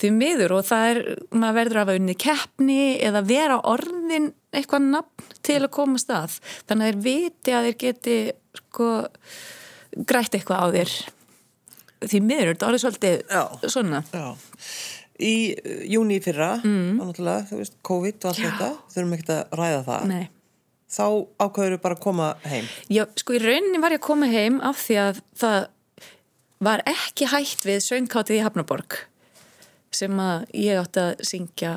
því 0.02 0.12
miður. 0.18 0.56
Og 0.58 0.68
það 0.68 0.88
er 0.90 1.02
maður 1.32 1.58
verður 1.60 1.80
að 1.80 1.84
hafa 1.86 1.98
unni 2.02 2.18
keppni 2.26 2.80
eða 3.06 3.24
vera 3.26 3.58
orðin 3.72 4.30
eitthvað 4.56 4.88
nafn 4.92 5.36
til 5.46 5.60
að 5.62 5.72
koma 5.78 6.00
stað 6.00 6.38
þannig 6.68 6.82
að 6.82 6.90
þeir 6.90 7.02
viti 7.06 7.56
að 7.56 7.70
þeir 7.70 7.78
geti 7.84 8.18
sko 8.60 8.90
grætt 9.96 10.36
eitthvað 10.36 10.60
á 10.60 10.66
þér. 10.76 10.94
Því 12.06 12.18
miður, 12.20 12.52
þetta 12.52 12.68
er 12.68 12.82
svolítið 12.82 13.20
Já. 13.32 13.42
svona. 13.72 14.04
Já 14.12 14.26
í 15.22 15.36
uh, 15.56 15.82
júni 15.88 16.18
fyrra 16.24 16.56
mm. 16.62 17.00
þú 17.50 17.60
veist, 17.60 17.76
COVID 17.86 18.24
og 18.24 18.30
allt 18.32 18.42
Já. 18.42 18.48
þetta 18.48 18.70
þurfum 18.94 19.16
ekki 19.16 19.32
að 19.32 19.56
ræða 19.60 19.82
það 19.86 20.06
Nei. 20.10 20.26
þá 20.96 21.06
ákveður 21.46 21.80
bara 21.82 21.98
að 21.98 22.04
koma 22.04 22.28
heim 22.44 22.68
Já, 22.92 23.04
sko 23.16 23.36
í 23.36 23.42
rauninni 23.42 23.82
var 23.82 23.96
ég 23.96 24.02
að 24.02 24.08
koma 24.08 24.30
heim 24.30 24.60
af 24.60 24.80
því 24.84 25.00
að 25.02 25.20
það 25.42 25.58
var 26.66 26.82
ekki 26.88 27.28
hægt 27.32 27.66
við 27.68 27.82
söngkáttið 27.84 28.40
í 28.40 28.44
Hafnaborg 28.44 28.98
sem 29.96 30.18
að 30.20 30.48
ég 30.56 30.80
átti 30.80 31.02
að 31.02 31.22
syngja 31.28 31.76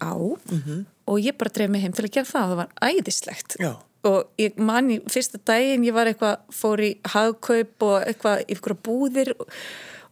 á 0.00 0.12
mm 0.16 0.62
-hmm. 0.62 0.84
og 1.06 1.18
ég 1.20 1.36
bara 1.36 1.52
dref 1.52 1.70
mig 1.70 1.82
heim 1.82 1.92
til 1.92 2.04
að 2.04 2.14
gera 2.14 2.32
það 2.32 2.48
það 2.48 2.56
var 2.56 2.70
æðislegt 2.82 3.56
Já. 3.60 3.72
og 4.04 4.28
ég 4.38 4.56
man 4.58 4.90
í 4.90 5.00
fyrsta 5.08 5.38
daginn 5.44 5.84
ég 5.84 5.94
var 5.94 6.06
eitthvað, 6.06 6.36
fór 6.52 6.80
í 6.80 6.96
hagkaup 7.04 7.82
og 7.82 8.02
eitthvað 8.06 8.44
eitthvað 8.48 8.82
búðir 8.82 9.32
og 9.40 9.48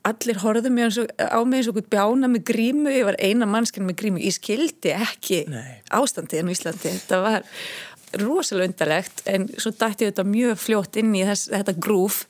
allir 0.04 0.38
horfðu 0.42 0.70
og, 0.70 1.08
á 1.16 1.40
mig 1.48 1.62
eins 1.62 1.70
og 1.70 1.80
bjána 1.88 2.28
með 2.30 2.44
grímu, 2.50 2.92
ég 2.92 3.08
var 3.08 3.16
eina 3.22 3.48
mannskinn 3.48 3.86
með 3.88 3.98
grímu, 4.02 4.20
ég 4.20 4.36
skildi 4.36 4.92
ekki 4.92 5.44
Nei. 5.48 5.80
ástandið 5.96 6.42
en 6.42 6.52
Íslandi, 6.52 6.92
þetta 6.92 7.20
var 7.24 7.48
rosalega 8.20 8.68
undarlegt 8.70 9.24
en 9.30 9.48
svo 9.56 9.72
dætti 9.74 10.08
þetta 10.08 10.26
mjög 10.28 10.60
fljótt 10.60 10.98
inn 11.00 11.14
í 11.16 11.24
þess, 11.26 11.48
þetta 11.50 11.74
grúf. 11.86 12.20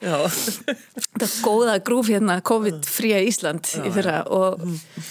Þetta 1.14 1.28
góða 1.45 1.75
grúf 1.85 2.09
hérna 2.11 2.40
COVID-fría 2.47 3.21
Ísland 3.23 3.69
já, 3.69 3.83
í 3.85 3.93
fyrra 3.95 4.23
og 4.33 4.62
mm. 4.64 5.04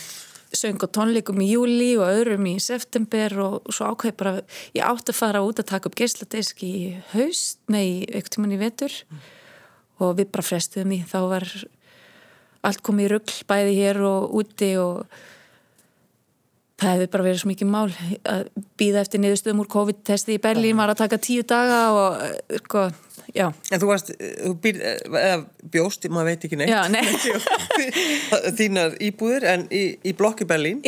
söng 0.57 0.81
og 0.83 0.91
tónleikum 0.95 1.43
í 1.43 1.51
júli 1.53 1.93
og 1.99 2.09
öðrum 2.09 2.49
í 2.49 2.55
september 2.63 3.37
og 3.43 3.69
svo 3.69 3.91
ákveði 3.93 4.17
bara 4.19 4.33
ég 4.75 4.83
átti 4.87 5.13
að 5.13 5.19
fara 5.19 5.43
út 5.45 5.61
að 5.61 5.69
taka 5.71 5.91
upp 5.91 5.99
geisladisk 5.99 6.65
í 6.65 6.73
haust, 7.13 7.61
nei, 7.71 8.03
tíman 8.33 8.55
í 8.55 8.59
vetur. 8.61 8.97
Mm. 9.11 9.23
og 10.03 10.17
við 10.17 10.33
bara 10.33 10.43
frestuðum 10.43 10.97
í 10.97 11.03
þá 11.07 11.19
var 11.31 11.47
allt 12.63 12.83
komið 12.85 13.05
í 13.05 13.13
ruggl 13.13 13.37
bæði 13.49 13.77
hér 13.77 14.01
og 14.07 14.35
úti 14.39 14.73
og 14.81 15.05
það 16.83 16.93
hefði 16.95 17.09
bara 17.13 17.25
verið 17.27 17.41
svo 17.41 17.49
mikið 17.51 17.69
mál 17.71 17.85
að 18.27 18.45
býða 18.79 19.03
eftir 19.03 19.21
niðurstöðum 19.23 19.63
úr 19.63 19.71
COVID-testi 19.71 20.37
í 20.37 20.41
Berlín 20.43 20.79
var 20.79 20.91
að 20.91 21.01
taka 21.03 21.19
tíu 21.21 21.45
daga 21.47 21.81
og 21.95 22.57
sko, 22.63 22.85
já. 23.35 23.45
En 23.71 23.81
þú 23.81 23.89
varst, 23.91 24.11
þú 24.17 24.53
býr, 24.63 24.81
eða 25.07 25.37
bjóst, 25.75 26.07
maður 26.11 26.31
veit 26.31 26.47
ekki 26.47 26.59
neitt. 26.59 26.73
Já, 26.73 26.81
nei. 26.91 27.05
Þínar 28.59 28.97
íbúðir 29.03 29.47
en 29.53 29.67
í, 29.71 29.85
í 30.03 30.15
blokki 30.17 30.47
Berlín, 30.49 30.81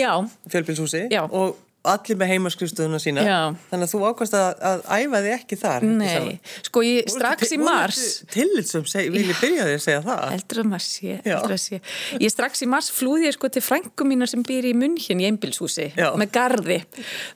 fjölbilshúsi 0.51 1.07
og 1.29 1.55
allir 1.91 2.17
með 2.19 2.31
heimaskrifstöðuna 2.33 2.99
sína 3.01 3.25
Já. 3.25 3.39
þannig 3.69 3.87
að 3.87 3.91
þú 3.93 4.01
ákvæmst 4.09 4.37
að, 4.39 4.63
að 4.69 4.83
æfa 4.95 5.21
þig 5.25 5.35
ekki 5.35 5.59
þar 5.61 5.85
Nei, 5.89 6.31
sko 6.67 6.83
ég 6.85 7.11
strax 7.13 7.53
í 7.55 7.59
mars. 7.61 8.01
Tillitsum, 8.33 8.85
vil 9.13 9.25
ég 9.25 9.41
byrja 9.41 9.67
þig 9.67 9.75
að 9.75 9.83
segja 9.85 10.01
það. 10.05 10.23
Heldur 10.35 10.61
að 10.61 10.69
maður 10.71 10.85
sé, 10.87 11.19
heldur 11.25 11.55
að 11.55 11.61
sé. 11.65 11.81
Ég 12.21 12.33
strax 12.33 12.65
í 12.65 12.69
mars 12.71 12.89
flúði 12.95 13.29
ég 13.29 13.37
sko 13.37 13.51
til 13.53 13.63
frængu 13.65 14.07
mína 14.07 14.29
sem 14.29 14.43
býr 14.45 14.69
í 14.71 14.73
München 14.77 15.21
í 15.23 15.29
einbilshúsi 15.29 15.91
með 15.95 16.33
gardi, 16.35 16.81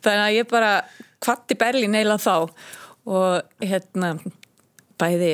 þannig 0.06 0.26
að 0.26 0.36
ég 0.40 0.50
bara 0.50 0.74
kvatti 1.24 1.58
Berlin 1.60 1.98
eila 2.00 2.20
þá 2.22 2.36
og 3.10 3.64
hérna 3.64 4.16
bæði 5.00 5.34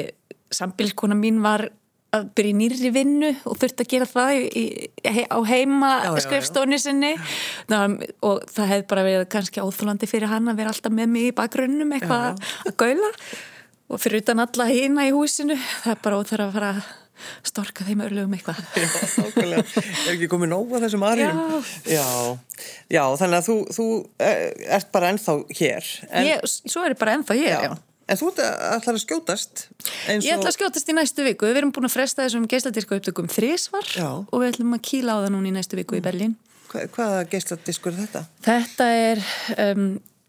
sambilskona 0.53 1.17
mín 1.17 1.41
var 1.43 1.67
að 2.15 2.27
byrja 2.37 2.57
nýri 2.59 2.91
vinnu 2.95 3.31
og 3.45 3.57
þurfti 3.61 3.85
að 3.85 3.91
gera 3.93 4.09
það 4.09 4.33
í, 4.35 4.43
í, 4.61 5.23
á 5.29 5.39
heima 5.49 5.91
skrifstónu 6.23 6.79
sinni. 6.81 7.13
Ná, 7.71 7.79
og 8.25 8.43
það 8.51 8.71
hefði 8.73 8.87
bara 8.91 9.07
verið 9.07 9.25
kannski 9.35 9.63
óþúlandi 9.63 10.09
fyrir 10.09 10.31
hann 10.31 10.51
að 10.51 10.61
vera 10.61 10.73
alltaf 10.73 10.95
með 10.95 11.11
mig 11.15 11.29
í 11.29 11.35
bakgrunnum 11.37 11.95
eitthvað 11.95 12.45
að 12.65 12.77
gaula. 12.81 13.15
Og 13.85 14.01
fyrir 14.01 14.23
utan 14.23 14.41
alla 14.41 14.69
hýna 14.69 15.05
í 15.05 15.13
húsinu 15.13 15.57
það 15.57 15.91
er 15.93 16.05
bara 16.05 16.21
óþar 16.21 16.47
að 16.47 16.55
fara 16.55 16.69
að 16.73 16.93
storka 17.47 17.85
þeim 17.87 18.01
örlugum 18.05 18.33
eitthvað. 18.35 18.61
Já, 18.81 18.87
ákveðlega, 19.23 19.65
er 19.93 20.13
ekki 20.15 20.29
komið 20.31 20.51
nóg 20.51 20.73
á 20.75 20.77
þessum 20.83 21.05
aðrjum 21.07 21.41
Já. 21.87 21.95
Já, 21.95 22.07
já, 22.91 23.03
þannig 23.21 23.37
að 23.37 23.47
þú, 23.47 23.57
þú 23.77 23.85
eh, 24.25 24.41
ert 24.77 24.89
bara 24.95 25.11
ennþá 25.13 25.37
hér 25.61 25.91
en... 26.09 26.27
Ég, 26.27 26.49
Svo 26.51 26.83
er 26.83 26.95
ég 26.95 26.99
bara 26.99 27.15
ennþá 27.15 27.37
hér, 27.39 27.51
já, 27.53 27.59
já. 27.69 27.94
En 28.05 28.19
þú 28.19 28.31
ætlar 28.37 28.93
að 28.93 29.01
skjótast? 29.01 29.67
Og... 29.73 30.21
Ég 30.21 30.35
ætla 30.35 30.51
að 30.51 30.57
skjótast 30.59 30.91
í 30.91 30.95
næstu 30.97 31.25
viku. 31.25 31.47
Við 31.49 31.61
erum 31.63 31.71
búin 31.73 31.87
að 31.89 31.95
fresta 31.95 32.25
þessum 32.25 32.45
geisladísku 32.49 32.99
upptökum 32.99 33.29
þrísvar 33.33 33.93
og 34.05 34.35
við 34.43 34.51
ætlum 34.51 34.75
að 34.77 34.83
kíla 34.91 35.17
á 35.17 35.23
það 35.25 35.31
núna 35.33 35.49
í 35.49 35.55
næstu 35.55 35.79
viku 35.79 35.97
mm. 35.97 36.01
í 36.01 36.05
Berlín. 36.05 36.35
Hva, 36.69 36.85
hvaða 36.93 37.23
geisladískur 37.31 37.95
er 37.95 38.03
þetta? 38.03 38.25
Þetta 38.45 38.89
er 39.01 39.23
um, 39.71 39.87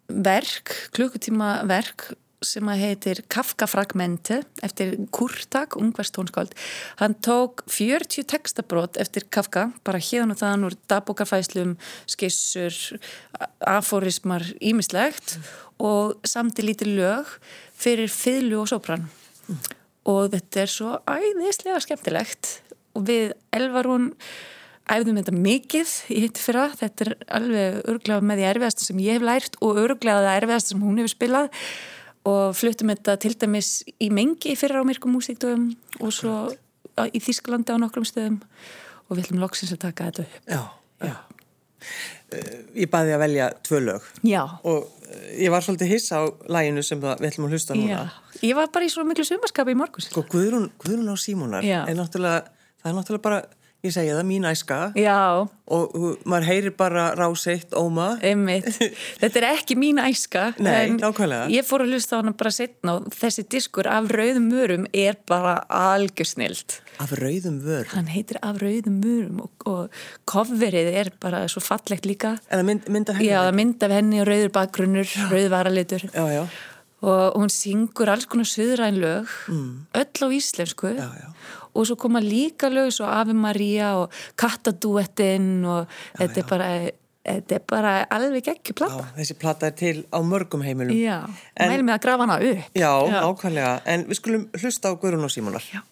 verk, 0.08 0.72
klukkutíma 0.96 1.50
verk 1.68 2.14
sem 2.44 2.68
að 2.68 2.82
heitir 2.82 3.20
Kafka-fragmente 3.32 4.40
eftir 4.64 4.94
Kurtak, 5.14 5.76
ungverstónskáld. 5.80 6.52
Hann 7.00 7.16
tók 7.24 7.64
40 7.72 8.26
textabrót 8.28 9.00
eftir 9.00 9.26
Kafka, 9.32 9.70
bara 9.86 10.00
hérna 10.00 10.36
og 10.36 10.40
þann 10.42 10.66
úr 10.68 10.76
dagbókarfæslum, 10.90 11.76
skissur, 12.08 12.76
aforismar, 13.64 14.44
ímislegt 14.60 15.38
og 15.82 16.16
samt 16.28 16.60
í 16.60 16.68
lítið 16.68 16.94
lög 17.00 17.32
fyrir 17.76 18.12
fylgu 18.12 18.62
og 18.62 18.70
sopran. 18.70 19.06
Mm. 19.46 19.64
Og 20.12 20.28
þetta 20.34 20.62
er 20.62 20.70
svo 20.70 20.92
æðislega 21.10 21.80
skemmtilegt 21.82 22.52
og 22.96 23.06
við 23.08 23.34
Elvarún 23.54 24.12
æfðum 24.86 25.18
þetta 25.18 25.34
mikið 25.34 25.92
í 26.14 26.20
hitt 26.22 26.38
fyrra, 26.38 26.68
þetta 26.78 27.06
er 27.06 27.12
alveg 27.38 27.78
örglega 27.90 28.22
með 28.22 28.40
því 28.40 28.48
erfiðast 28.52 28.84
sem 28.84 29.00
ég 29.02 29.18
hef 29.18 29.26
lært 29.26 29.58
og 29.64 29.80
örglega 29.82 30.22
það 30.22 30.38
erfiðast 30.40 30.70
sem 30.70 30.84
hún 30.84 31.00
hefur 31.00 31.14
spilað 31.16 31.48
og 32.26 32.54
fluttum 32.58 32.92
þetta 32.94 33.16
til 33.22 33.32
dæmis 33.38 33.70
í 34.02 34.10
mengi 34.14 34.54
fyrir 34.58 34.82
á 34.82 34.86
myrkum 34.86 35.14
músíkdöfum 35.16 35.72
og 36.00 36.14
svo 36.14 36.36
í 37.12 37.22
Þísklandi 37.22 37.74
á 37.74 37.82
nokkrum 37.82 38.06
stöðum 38.06 38.40
og 39.06 39.16
við 39.16 39.26
ætlum 39.26 39.42
loksins 39.42 39.74
að 39.74 39.82
taka 39.84 40.08
þetta 40.10 40.26
upp. 40.26 40.38
Já, 40.46 40.62
já. 41.10 41.16
Ég 42.74 42.90
baði 42.90 43.12
að 43.14 43.20
velja 43.22 43.50
tvö 43.62 43.78
lög 43.84 44.06
já. 44.26 44.40
og 44.66 44.88
eh, 45.06 45.44
ég 45.44 45.52
var 45.54 45.62
svolítið 45.62 45.92
hiss 45.94 46.10
á 46.10 46.26
læginu 46.50 46.82
sem 46.82 46.98
við 46.98 47.28
ætlum 47.28 47.46
að 47.46 47.54
hlusta 47.54 47.76
núna. 47.78 48.00
Já, 48.00 48.40
ég 48.48 48.58
var 48.58 48.72
bara 48.74 48.88
í 48.88 48.90
svo 48.90 49.04
miklu 49.06 49.26
sumarskapi 49.28 49.76
í 49.76 49.78
morgus. 49.78 50.08
Sko, 50.10 50.24
Guðrún, 50.32 50.72
Guðrún 50.82 51.12
á 51.12 51.16
Símónar 51.22 51.62
það 52.86 52.90
er 52.90 52.98
náttúrulega 52.98 53.22
bara 53.22 53.38
ég 53.86 53.94
segja 53.96 54.16
það, 54.18 54.26
mín 54.28 54.48
æska. 54.48 54.80
Já. 54.98 55.46
og 55.66 55.94
maður 56.28 56.46
heyrir 56.46 56.74
bara 56.78 57.08
ráseitt 57.18 57.74
óma. 57.74 58.12
Þetta 59.20 59.40
er 59.40 59.46
ekki 59.48 59.74
mín 59.78 59.98
æska 59.98 60.52
Nei, 60.62 60.94
nákvæmlega. 60.94 61.48
ég 61.50 61.66
fór 61.66 61.82
að 61.82 61.96
hlusta 61.96 62.18
á 62.18 62.20
hana 62.20 62.34
bara 62.38 62.52
setna 62.54 62.98
og 63.00 63.08
þessi 63.14 63.46
diskur 63.50 63.88
af 63.90 64.10
rauðum 64.14 64.50
vörum 64.52 64.86
er 64.94 65.18
bara 65.26 65.58
algjörsnild 65.66 66.78
af 67.02 67.12
rauðum 67.18 67.58
vörum? 67.64 67.90
hann 67.92 68.08
heitir 68.12 68.38
af 68.42 68.60
rauðum 68.62 69.00
vörum 69.04 69.42
og, 69.44 69.66
og 69.68 69.98
coverið 70.28 70.92
er 71.02 71.12
bara 71.20 71.44
svo 71.50 71.62
fallegt 71.64 72.06
líka. 72.08 72.36
Það 72.50 72.64
mynd, 72.70 72.88
mynd 72.92 73.10
af 73.10 73.18
henni? 73.18 73.28
Já, 73.28 73.40
það 73.42 73.58
mynd 73.60 73.86
af 73.86 73.96
henni 73.96 74.22
og 74.22 74.30
rauður 74.30 74.54
bakgrunnur, 74.56 75.12
rauð 75.32 75.50
varalitur. 75.52 76.08
Já, 76.12 76.24
já. 76.32 76.42
Og 77.06 77.36
hún 77.36 77.52
syngur 77.52 78.08
alls 78.10 78.24
konar 78.30 78.48
söðræn 78.48 78.96
lög 79.02 79.32
mm. 79.52 79.72
öll 80.00 80.24
á 80.24 80.28
íslensku. 80.32 80.94
Já, 80.96 81.10
já 81.20 81.28
og 81.76 81.88
svo 81.88 81.96
koma 82.00 82.22
líka 82.24 82.70
lög 82.72 82.92
svo 82.94 83.08
Ave 83.10 83.34
Maria 83.36 83.94
og 84.00 84.14
Kattadúettinn 84.40 85.64
og 85.64 85.84
já, 85.86 86.20
þetta, 86.20 86.38
er 86.42 86.48
bara, 86.50 86.70
þetta 87.32 87.58
er 87.58 87.66
bara 87.72 87.96
alveg 88.18 88.52
ekki 88.54 88.76
platta. 88.76 89.04
Já, 89.04 89.16
þessi 89.20 89.38
platta 89.40 89.70
er 89.70 89.76
til 89.78 89.96
á 90.08 90.18
mörgum 90.24 90.64
heimilum. 90.66 90.96
Já, 90.96 91.20
mælum 91.60 91.92
við 91.92 91.98
að 91.98 92.06
grafa 92.06 92.28
hana 92.28 92.40
upp. 92.52 92.72
Já, 92.72 92.92
já, 93.12 93.20
ákvæmlega, 93.26 93.74
en 93.92 94.08
við 94.08 94.22
skulum 94.22 94.48
hlusta 94.56 94.90
á 94.90 94.98
Guðrún 94.98 95.28
og 95.28 95.34
Símonar. 95.34 95.68
Já. 95.74 95.84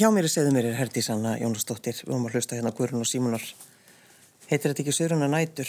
Hjá 0.00 0.08
mér 0.08 0.24
er 0.24 0.32
segðu 0.32 0.50
mér 0.54 0.66
er 0.70 0.76
Herdi 0.78 1.02
Sanna 1.04 1.34
Jónasdóttir, 1.36 1.98
við 1.98 2.14
höfum 2.14 2.22
að 2.30 2.36
hlusta 2.38 2.56
hérna 2.56 2.70
Guðrun 2.72 3.02
og 3.04 3.08
Símunar. 3.10 3.42
Heitir 4.48 4.70
þetta 4.70 4.80
ekki 4.80 4.94
Söðruna 4.96 5.26
nætur? 5.28 5.68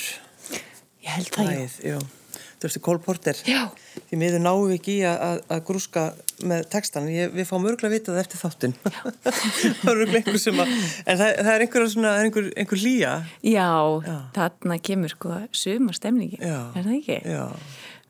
Ég 1.03 1.09
held 1.17 1.31
það, 1.35 1.49
Æð, 1.57 1.75
já. 1.83 1.97
Þú 2.37 2.69
veist, 2.69 2.79
Kólporter. 2.85 3.41
Já. 3.43 3.59
Því 4.07 4.21
miður 4.21 4.43
náum 4.45 4.63
við 4.69 4.77
ekki 4.77 4.95
í 5.01 5.03
að, 5.09 5.41
grúska 5.67 6.05
með 6.47 6.63
textan. 6.71 7.11
Ég, 7.11 7.35
við 7.35 7.49
fáum 7.49 7.67
örgulega 7.73 7.91
að 7.91 7.97
vita 7.97 8.15
það 8.15 8.21
eftir 8.23 8.43
þáttun. 8.45 8.77
það 9.25 9.91
er 9.91 9.91
örgulega 9.97 10.21
einhver 10.21 10.41
sem 10.45 10.63
að, 10.63 10.75
en 10.79 11.21
það, 11.25 11.35
það 11.41 11.53
er 11.57 11.65
einhver, 11.65 11.87
svona, 11.97 12.17
einhver, 12.23 12.51
einhver 12.55 12.83
líja. 12.85 13.13
Já, 13.43 13.69
já. 14.07 14.17
þarna 14.39 14.83
kemur 14.87 15.17
sko 15.17 15.41
suma 15.51 15.97
stemningi, 15.99 16.39
er 16.39 16.79
það 16.79 16.93
ekki? 17.01 17.19
Já. 17.35 17.43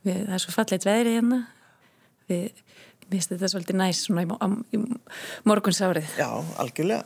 Við, 0.06 0.22
það 0.28 0.38
er 0.38 0.46
svo 0.46 0.54
fallit 0.60 0.92
veðri 0.92 1.18
hérna. 1.18 1.46
Við 2.30 2.68
Mér 3.12 3.20
finnst 3.20 3.32
þetta 3.34 3.48
svolítið 3.52 3.76
næst 3.76 4.06
svona 4.08 4.22
í, 4.24 4.28
í 4.72 4.80
morgunsárið. 5.44 6.14
Já, 6.16 6.30
algjörlega. 6.64 7.04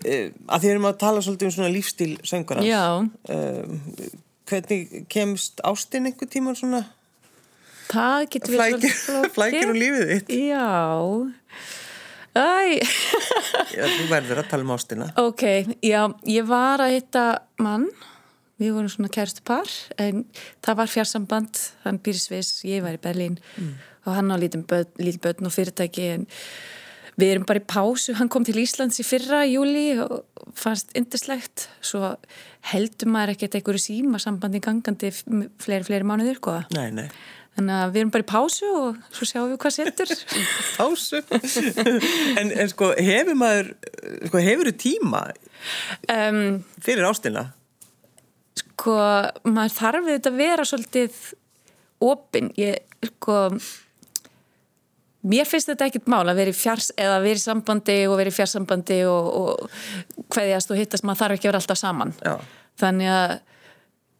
Uh, 0.00 0.30
að 0.48 0.62
því 0.62 0.70
erum 0.70 0.86
að 0.88 0.94
tala 1.02 1.24
svolítið 1.24 1.48
um 1.50 1.52
svona 1.52 1.72
lífstíl 1.74 2.14
söngarans. 2.24 2.64
Já. 2.64 2.84
Uh, 3.28 4.14
hvernig 4.48 5.02
kemst 5.12 5.60
ástinn 5.68 6.08
einhver 6.08 6.30
tíma 6.32 6.54
svona? 6.56 6.80
Það 7.90 8.24
getur 8.32 8.54
við 8.54 8.62
svolítið 8.62 8.94
flókið. 9.02 9.34
Flækir 9.34 9.74
um 9.74 9.80
lífið 9.82 10.14
þitt? 10.14 10.32
Já. 10.48 10.64
Æ. 12.38 12.48
já, 13.76 13.84
þú 13.84 14.08
verður 14.14 14.40
að 14.40 14.50
tala 14.54 14.64
um 14.64 14.72
ástina. 14.78 15.10
Ok, 15.20 15.44
já, 15.84 16.00
ég 16.24 16.48
var 16.48 16.86
að 16.86 16.94
hitta 16.96 17.26
mann. 17.60 17.84
Við 18.58 18.72
vorum 18.74 18.88
svona 18.90 19.12
kæristu 19.12 19.44
par, 19.46 19.68
en 20.00 20.24
það 20.64 20.80
var 20.80 20.88
fjarsamband, 20.90 21.60
hann 21.84 22.00
býr 22.02 22.16
í 22.16 22.22
Sviss, 22.24 22.64
ég 22.66 22.80
var 22.82 22.96
í 22.96 23.04
Berlín. 23.04 23.36
Mm 23.60 23.76
og 24.08 24.16
hann 24.16 24.32
á 24.32 24.36
lítið 24.40 24.66
börn 25.22 25.48
og 25.48 25.54
fyrirtæki 25.54 26.10
en 26.16 26.26
við 27.18 27.32
erum 27.34 27.46
bara 27.48 27.60
í 27.60 27.66
pásu 27.68 28.14
hann 28.18 28.30
kom 28.32 28.46
til 28.46 28.58
Íslands 28.62 29.00
í 29.02 29.06
fyrra, 29.06 29.42
júli 29.48 29.98
og 30.02 30.22
fannst 30.56 30.94
yndislegt 30.98 31.66
svo 31.84 32.14
heldur 32.70 33.10
maður 33.12 33.34
ekkert 33.34 33.58
einhverju 33.58 33.84
síma 33.84 34.20
sambandi 34.22 34.62
gangandi 34.62 35.10
fleiri, 35.12 35.84
fleiri 35.86 36.06
mánuður 36.06 36.40
sko. 36.40 36.60
Nei, 36.76 36.88
nei 36.94 37.08
Þannig 37.58 37.74
að 37.74 37.88
við 37.90 38.00
erum 38.00 38.10
bara 38.14 38.22
í 38.22 38.28
pásu 38.30 38.68
og 38.70 38.98
svo 39.10 39.26
sjáum 39.26 39.48
við 39.50 39.56
hvað 39.64 39.72
setur. 39.74 40.10
pásu? 40.78 41.22
en, 42.38 42.52
en 42.54 42.68
sko, 42.70 42.92
hefur 42.94 43.38
maður, 43.40 43.72
sko, 44.28 44.42
hefur 44.46 44.70
þú 44.70 44.74
tíma 44.78 45.22
um, 46.14 46.38
fyrir 46.86 47.08
ástina? 47.08 47.48
Sko, 48.62 48.94
maður 49.50 49.74
þarf 49.74 50.06
þetta 50.12 50.30
að 50.30 50.38
vera 50.38 50.68
svolítið 50.70 51.18
opinn. 52.06 52.52
Ég, 52.62 52.78
sko, 53.16 53.40
Mér 55.28 55.48
finnst 55.48 55.68
þetta 55.70 55.88
ekkit 55.88 56.08
mál 56.10 56.24
að 56.24 56.40
vera 56.40 56.52
í 56.52 56.56
fjars 56.56 56.90
eða 56.96 57.18
vera 57.24 57.40
í 57.40 57.42
sambandi 57.42 57.98
og 58.08 58.16
vera 58.20 58.32
í 58.32 58.36
fjarsambandi 58.36 58.98
og, 59.10 59.28
og 59.40 60.26
hvaðjast 60.32 60.72
og 60.72 60.80
hittast 60.80 61.06
maður 61.06 61.22
þarf 61.22 61.38
ekki 61.38 61.48
að 61.48 61.52
vera 61.52 61.62
alltaf 61.62 61.80
saman 61.80 62.14
Já. 62.24 62.34
þannig 62.80 63.12
að 63.12 63.34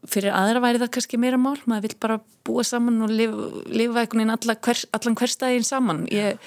fyrir 0.09 0.35
aðra 0.35 0.63
væri 0.63 0.81
það 0.81 0.91
kannski 0.95 1.19
meira 1.19 1.39
mál 1.41 1.57
maður 1.65 1.87
vil 1.87 1.99
bara 2.05 2.19
búa 2.47 2.63
saman 2.67 3.01
og 3.03 3.11
lifa, 3.11 3.47
lifa 3.67 4.03
einhvern 4.03 4.23
veginn 4.23 4.59
hver, 4.67 4.83
allan 4.95 5.17
hverstæðin 5.19 5.67
saman 5.67 6.05
Ég, 6.13 6.39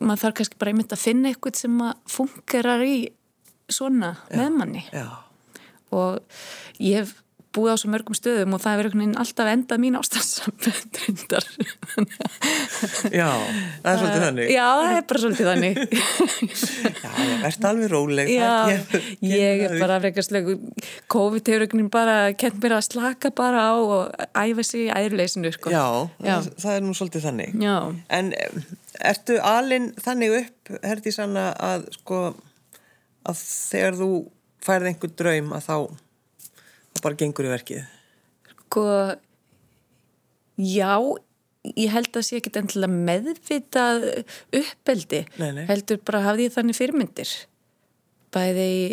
maður 0.00 0.24
þarf 0.24 0.38
kannski 0.40 0.60
bara 0.60 0.74
einmitt 0.74 0.94
að 0.96 1.04
finna 1.04 1.30
eitthvað 1.30 1.60
sem 1.60 1.80
fungerar 2.10 2.84
í 2.86 2.96
svona 3.70 4.14
Já. 4.26 4.40
með 4.40 4.56
manni 4.58 4.84
Já. 4.90 5.06
og 5.94 6.40
ég 6.82 7.02
hef 7.04 7.14
búið 7.54 7.72
á 7.74 7.76
svo 7.80 7.90
mörgum 7.90 8.14
stöðum 8.14 8.54
og 8.54 8.62
það 8.62 8.72
er 8.72 8.80
verið 8.80 9.14
alltaf 9.20 9.48
endað 9.50 9.80
mín 9.82 9.96
ástafsamböndrindar 9.98 11.46
Já, 13.10 13.30
það 13.82 13.90
er 13.90 14.00
svolítið 14.00 14.24
þannig 14.24 14.50
Já, 14.52 14.66
það 14.70 14.94
er 14.94 15.06
bara 15.10 15.22
svolítið 15.24 15.48
þannig 15.50 15.80
Já, 17.04 17.10
ég 17.26 17.46
ert 17.48 17.66
alveg 17.70 17.90
róleg 17.90 18.30
Já, 18.30 18.52
ég, 18.70 18.92
ég 19.32 19.64
er 19.66 19.74
bara 19.82 19.98
frekastlegu 20.04 20.56
COVID 21.10 21.50
hefur 21.54 21.88
bara 21.90 22.18
kent 22.38 22.60
mér 22.62 22.76
að 22.78 22.86
slaka 22.86 23.32
bara 23.34 23.64
á 23.70 23.74
og 23.74 24.28
æfa 24.30 24.66
sig 24.66 24.86
í 24.86 24.92
æðurleysinu 24.94 25.50
sko. 25.54 25.72
Já, 25.74 25.86
Já. 26.22 26.36
Það, 26.36 26.50
það 26.62 26.76
er 26.76 26.86
nú 26.86 26.94
svolítið 26.98 27.26
þannig 27.26 27.56
Já. 27.64 27.76
En 28.20 28.30
ertu 29.10 29.40
alin 29.42 29.90
þannig 29.98 30.36
upp, 30.42 30.76
herdi 30.84 31.14
sanna 31.14 31.50
að 31.58 31.88
sko 31.98 32.20
að 33.26 33.42
þegar 33.42 33.98
þú 33.98 34.12
færði 34.64 34.92
einhver 34.92 35.12
draum 35.18 35.52
að 35.56 35.66
þá 35.66 35.74
það 35.74 35.98
bara 37.04 37.18
gengur 37.18 37.48
í 37.48 37.52
verkið? 37.52 37.84
Sko, 38.54 38.86
já, 40.60 40.94
ég 41.74 41.94
held 41.94 42.16
að 42.16 42.26
sé 42.26 42.40
ekki 42.40 42.52
endilega 42.60 43.04
meðvitað 43.10 44.08
uppeldi. 44.60 45.24
Nei, 45.40 45.50
nei. 45.58 45.64
Heldur 45.70 46.02
bara 46.06 46.24
hafði 46.28 46.48
ég 46.48 46.56
þannig 46.56 46.78
fyrirmyndir. 46.78 47.32
Bæði 48.34 48.66
í 48.70 48.84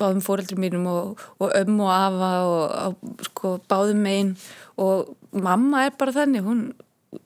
báðum 0.00 0.20
fóreldrum 0.24 0.60
mínum 0.60 0.86
og, 0.90 1.20
og 1.40 1.52
ömm 1.56 1.80
og 1.84 1.90
afa 1.94 2.30
og, 2.44 2.62
og 2.84 3.26
sko, 3.30 3.56
báðum 3.70 4.02
megin 4.04 4.32
og 4.80 5.14
mamma 5.32 5.86
er 5.86 5.94
bara 5.98 6.14
þannig, 6.16 6.44
hún 6.44 6.64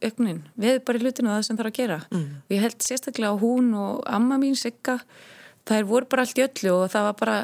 ögnin, 0.05 0.43
við 0.61 0.81
bara 0.87 1.01
í 1.01 1.05
hlutinu 1.05 1.33
það 1.33 1.47
sem 1.49 1.61
er 1.61 1.71
að 1.71 1.79
gera. 1.79 2.01
Mm. 2.11 2.27
Og 2.45 2.55
ég 2.55 2.65
held 2.65 2.85
sérstaklega 2.85 3.41
hún 3.41 3.73
og 3.79 4.03
amma 4.09 4.39
mín 4.41 4.57
sigga, 4.59 4.99
það 5.69 5.81
er 5.81 5.89
voru 5.91 6.11
bara 6.11 6.25
allt 6.25 6.41
í 6.41 6.45
öllu 6.47 6.75
og 6.77 6.93
það 6.93 7.09
var 7.09 7.19
bara 7.21 7.39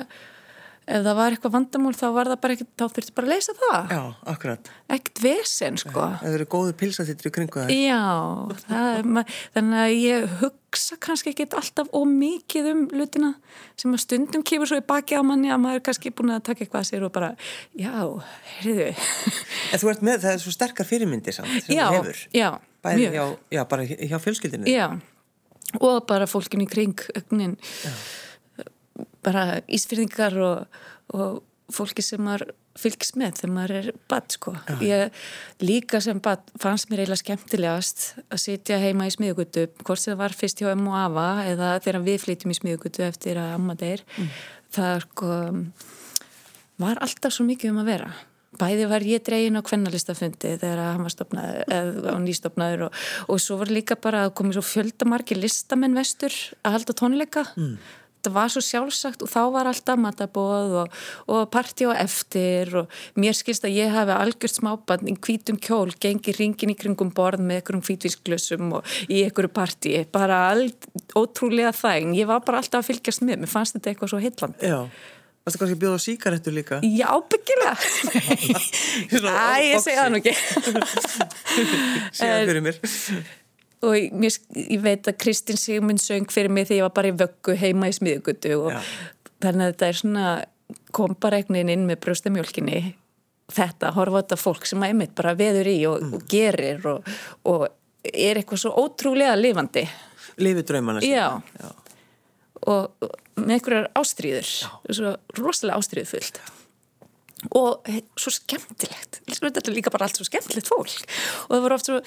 ef 0.90 1.04
það 1.04 1.16
var 1.18 1.34
eitthvað 1.34 1.52
vandamál 1.54 1.92
þá 1.96 2.06
var 2.14 2.30
það 2.30 2.38
bara 2.42 2.54
ekkert, 2.56 2.70
þá 2.78 2.84
þurfti 2.96 3.14
bara 3.16 3.28
að 3.28 3.32
leysa 3.32 3.54
það. 3.58 3.92
Já, 3.94 4.00
akkurat. 4.32 4.70
Ekkert 4.96 5.20
vesen, 5.24 5.78
sko. 5.80 6.06
Það 6.22 6.36
eru 6.38 6.46
góðu 6.54 6.74
pilsatittur 6.80 7.30
í 7.30 7.32
kringu 7.36 7.60
það. 7.60 7.72
Já, 7.76 8.00
það, 8.64 9.34
þannig 9.56 9.82
að 9.84 9.94
ég 9.96 10.36
hugsa 10.40 10.98
kannski 11.06 11.32
ekki 11.32 11.46
alltaf 11.60 11.92
ómikið 11.96 12.70
um 12.72 12.82
lutina 12.94 13.32
sem 13.80 13.94
að 13.94 14.02
stundum 14.04 14.46
kemur 14.46 14.70
svo 14.70 14.80
í 14.80 14.86
baki 14.86 15.18
á 15.18 15.22
manni 15.26 15.52
að 15.52 15.62
maður 15.64 15.80
er 15.80 15.84
kannski 15.90 16.14
búin 16.14 16.34
að 16.34 16.42
taka 16.50 16.64
eitthvað 16.64 16.82
að 16.82 16.88
sér 16.90 17.06
og 17.06 17.14
bara, 17.14 17.30
já, 17.78 17.94
heyrðu. 18.56 18.88
En 19.70 19.82
þú 19.82 19.92
ert 19.94 20.08
með, 20.10 20.24
það 20.24 20.34
er 20.34 20.42
svo 20.46 20.54
sterkar 20.56 20.88
fyrirmyndir 20.88 21.36
samt 21.36 21.54
sem 21.66 21.76
já. 21.78 21.86
Já, 22.34 22.50
Bæði, 22.80 23.10
já. 23.12 23.24
Já, 23.52 23.62
bara 23.68 23.84
hjá 23.84 24.18
fjölskyldinu. 24.24 24.70
Já, 24.70 24.88
og 25.78 26.02
bara 26.08 26.26
fólkinu 26.30 26.64
í 26.64 26.70
kring, 26.70 27.06
ögnin. 27.18 27.58
Já 27.84 27.94
bara 29.24 29.60
ísfyrðingar 29.68 30.36
og, 30.44 30.82
og 31.14 31.40
fólki 31.74 32.04
sem 32.04 32.22
maður 32.24 32.52
fylgis 32.78 33.12
með 33.18 33.40
þegar 33.40 33.52
maður 33.54 33.76
er 33.80 33.88
bad 34.10 34.34
sko. 34.34 34.54
Ég 34.84 35.22
líka 35.64 36.00
sem 36.02 36.20
bad 36.22 36.42
fannst 36.60 36.90
mér 36.90 37.02
eiginlega 37.02 37.22
skemmtilegast 37.24 38.06
að 38.30 38.42
sitja 38.44 38.78
heima 38.82 39.08
í 39.08 39.14
smiðugutu, 39.14 39.66
hvort 39.82 40.04
það 40.04 40.20
var 40.22 40.36
fyrst 40.36 40.62
hjá 40.62 40.70
M 40.72 40.86
og 40.88 40.98
Ava 41.00 41.28
eða 41.50 41.74
þegar 41.82 42.06
við 42.06 42.24
flytjum 42.24 42.54
í 42.54 42.58
smiðugutu 42.60 43.04
eftir 43.06 43.40
að 43.42 43.54
amma 43.58 43.76
deyr. 43.78 44.04
Mm. 44.16 44.32
það 44.70 45.04
sko, 45.04 45.36
var 46.80 47.00
alltaf 47.02 47.34
svo 47.34 47.46
mikið 47.48 47.74
um 47.74 47.80
að 47.82 47.94
vera. 47.94 48.10
Bæði 48.60 48.86
var 48.90 49.04
ég 49.06 49.22
dregin 49.24 49.58
á 49.58 49.62
kvennalistafundi 49.62 50.56
þegar 50.58 50.80
hann 50.82 51.04
var 51.06 51.12
stopnaður 51.14 51.74
eða 51.74 52.14
nýstopnaður 52.22 52.82
og, 52.88 53.04
og 53.30 53.38
svo 53.42 53.56
var 53.60 53.70
líka 53.70 53.96
bara 53.98 54.24
að 54.26 54.34
komið 54.40 54.58
svo 54.58 54.64
fjöldamarki 54.66 55.38
listamenn 55.38 55.94
vestur 55.96 56.34
að 56.66 56.76
halda 56.78 56.96
tónleika. 56.98 57.46
Mm 57.58 57.78
þetta 58.20 58.32
var 58.34 58.52
svo 58.52 58.60
sjálfsagt 58.60 59.22
og 59.24 59.30
þá 59.32 59.40
var 59.54 59.68
alltaf 59.70 60.00
matabóð 60.00 60.74
og, 60.82 60.98
og 61.32 61.46
parti 61.52 61.88
á 61.88 61.96
eftir 61.96 62.68
og 62.82 62.98
mér 63.16 63.36
skilst 63.36 63.64
að 63.64 63.78
ég 63.78 63.94
hafi 63.94 64.12
algjört 64.12 64.58
smábann 64.58 65.08
í 65.08 65.16
hvítum 65.16 65.56
kjól, 65.60 65.88
gengi 65.96 66.34
ringin 66.36 66.74
í 66.74 66.76
kringum 66.76 67.14
borð 67.16 67.40
með 67.40 67.62
einhverjum 67.62 67.84
hvítvísklössum 67.88 68.76
og 68.76 68.92
í 69.08 69.24
einhverju 69.24 69.52
parti, 69.56 69.96
bara 70.12 70.42
allt 70.50 70.90
ótrúlega 71.16 71.72
þægn, 71.72 72.12
ég 72.18 72.28
var 72.28 72.44
bara 72.44 72.60
alltaf 72.60 72.84
að 72.84 72.92
fylgjast 72.92 73.24
með, 73.24 73.46
mér 73.46 73.54
fannst 73.54 73.78
þetta 73.78 73.94
eitthvað 73.94 74.12
svo 74.12 74.20
hitland 74.20 74.60
Já, 74.60 74.78
varst 75.40 75.56
það 75.56 75.60
kannski 75.64 75.78
að 75.78 75.82
bjóða 75.86 76.04
síkaretur 76.04 76.58
líka? 76.60 76.84
Já, 76.84 77.08
byggilega 77.32 77.74
Æ, 79.40 79.72
ég 79.72 79.80
segja 79.80 80.04
það 80.04 80.12
nú 80.12 80.20
ekki. 80.20 80.34
Segja 82.20 82.42
fyrir 82.44 82.64
mér 82.68 82.76
og 83.86 83.96
ég, 83.96 84.38
ég 84.60 84.80
veit 84.84 85.08
að 85.08 85.18
Kristinn 85.22 85.60
Sigmund 85.60 86.02
söng 86.02 86.28
fyrir 86.32 86.52
mig 86.52 86.68
þegar 86.68 86.78
ég 86.78 86.86
var 86.88 86.96
bara 86.98 87.10
í 87.10 87.16
vöggu 87.16 87.56
heima 87.60 87.88
í 87.90 87.96
smiðugutu 87.96 88.54
og 88.58 88.72
Já. 88.74 88.80
þannig 89.40 89.64
að 89.64 89.72
þetta 89.72 89.88
er 89.88 90.00
svona 90.00 90.26
kom 90.94 91.16
bara 91.20 91.40
einhvern 91.40 91.58
veginn 91.58 91.72
inn 91.74 91.86
með 91.88 92.02
brjóstamjólkinni. 92.04 92.80
Þetta, 93.50 93.90
horfa 93.96 94.22
þetta 94.22 94.38
fólk 94.38 94.68
sem 94.68 94.84
að 94.84 94.92
einmitt 94.92 95.16
bara 95.18 95.34
veður 95.38 95.70
í 95.72 95.78
og, 95.90 96.04
mm. 96.04 96.12
og 96.14 96.26
gerir 96.30 96.84
og, 96.86 97.08
og 97.50 97.64
er 98.06 98.38
eitthvað 98.38 98.62
svo 98.62 98.74
ótrúlega 98.78 99.34
lifandi. 99.38 99.82
Lifið 100.40 100.68
draumana 100.68 101.02
síðan 101.02 101.42
Já, 101.42 101.64
Já. 101.64 101.72
Og, 102.70 103.10
með 103.40 103.56
einhverjar 103.56 103.90
ástríður. 103.98 104.54
Svo 104.92 105.16
rosalega 105.40 105.80
ástríðu 105.80 106.12
fullt 106.12 106.42
og 107.56 107.86
svo 108.20 108.32
skemmtilegt. 108.34 109.20
Þetta 109.30 109.62
er 109.64 109.76
líka 109.76 109.92
bara 109.92 110.08
allt 110.08 110.20
svo 110.20 110.26
skemmtilegt 110.28 110.68
fólk. 110.68 111.06
Og 111.48 111.54
það 111.54 111.64
voru 111.66 111.78
oft 111.78 111.88
svo 111.88 112.00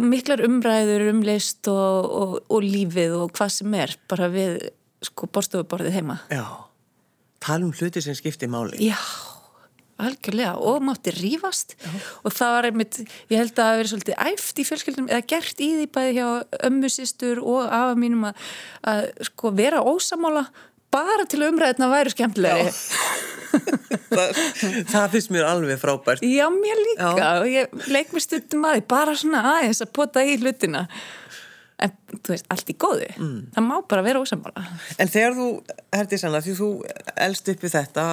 miklar 0.00 0.44
umræður 0.46 1.08
um 1.10 1.24
list 1.26 1.70
og, 1.72 2.10
og, 2.20 2.36
og 2.48 2.66
lífið 2.66 3.16
og 3.18 3.34
hvað 3.36 3.56
sem 3.56 3.78
er 3.80 3.96
bara 4.10 4.30
við 4.32 4.60
sko 5.06 5.30
borstofuborðið 5.32 5.96
heima. 5.96 6.20
Já, 6.30 6.44
tala 7.42 7.66
um 7.66 7.74
hluti 7.74 8.02
sem 8.04 8.16
skiptir 8.18 8.52
máli. 8.52 8.78
Já 8.84 9.00
algjörlega. 10.00 10.54
Og 10.56 10.84
mátti 10.84 11.12
rýfast 11.14 11.76
og 12.24 12.32
það 12.34 12.54
var 12.54 12.68
einmitt, 12.70 13.00
ég 13.30 13.40
held 13.40 13.52
að 13.52 13.60
það 13.60 13.78
verið 13.80 13.92
svolítið 13.92 14.22
æft 14.30 14.60
í 14.60 14.66
fjölskyldunum 14.68 15.10
eða 15.10 15.26
gert 15.32 15.60
í 15.60 15.68
því 15.76 15.86
bæði 15.96 16.14
hjá 16.16 16.28
ömmusistur 16.70 17.42
og 17.42 17.66
afa 17.66 17.98
mínum 17.98 18.28
að, 18.30 18.48
að 18.92 19.02
sko 19.30 19.52
vera 19.56 19.82
ósamála 19.84 20.46
bara 20.90 21.26
til 21.30 21.44
umræðina 21.46 21.90
væri 21.92 22.14
skemmtilegri 22.14 22.72
það, 24.10 24.38
það 24.90 25.08
finnst 25.14 25.32
mér 25.34 25.48
alveg 25.48 25.80
frábært 25.80 26.24
Já, 26.26 26.46
mér 26.54 26.84
líka 26.84 27.10
Já. 27.18 27.48
ég 27.50 27.90
leik 27.90 28.14
mér 28.14 28.24
stundum 28.24 28.68
að 28.68 28.78
því 28.78 28.86
bara 28.92 29.16
svona 29.18 29.42
aðeins 29.54 29.82
að 29.84 29.92
pota 29.96 30.24
í 30.26 30.36
hlutina 30.40 30.86
en 31.80 31.94
þú 32.12 32.34
veist, 32.34 32.48
allt 32.52 32.72
í 32.72 32.76
góðu 32.80 33.08
mm. 33.16 33.36
það 33.56 33.66
má 33.66 33.74
bara 33.90 34.04
vera 34.06 34.22
ósammála 34.22 34.64
En 35.00 35.10
þegar 35.10 35.36
þú, 35.38 35.46
herdi 35.96 36.20
sanna, 36.20 36.42
því 36.44 36.56
þú 36.58 36.70
elst 37.26 37.52
upp 37.52 37.64
við 37.64 37.76
þetta, 37.76 38.06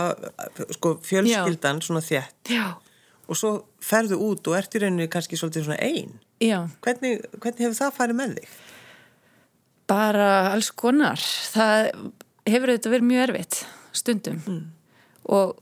sko 0.78 0.93
fjölskyldan 1.08 1.82
Já. 1.82 1.88
svona 1.89 2.04
þjætt 2.06 2.54
Já. 2.54 2.67
og 3.28 3.39
svo 3.39 3.54
ferðu 3.84 4.21
út 4.30 4.52
og 4.52 4.58
ert 4.60 4.78
í 4.78 4.84
rauninni 4.84 5.10
kannski 5.12 5.39
svolítið 5.39 5.67
svona 5.67 5.82
einn 5.84 6.15
hvernig, 6.86 7.26
hvernig 7.41 7.65
hefur 7.65 7.80
það 7.82 7.97
farið 7.97 8.19
með 8.21 8.38
þig? 8.38 8.56
Bara 9.88 10.32
alls 10.52 10.71
konar 10.76 11.21
það 11.52 11.91
hefur 12.47 12.73
þetta 12.73 12.93
verið 12.93 13.12
mjög 13.12 13.23
erfitt 13.28 13.62
stundum 13.95 14.41
mm. 14.45 14.65
Og 15.28 15.58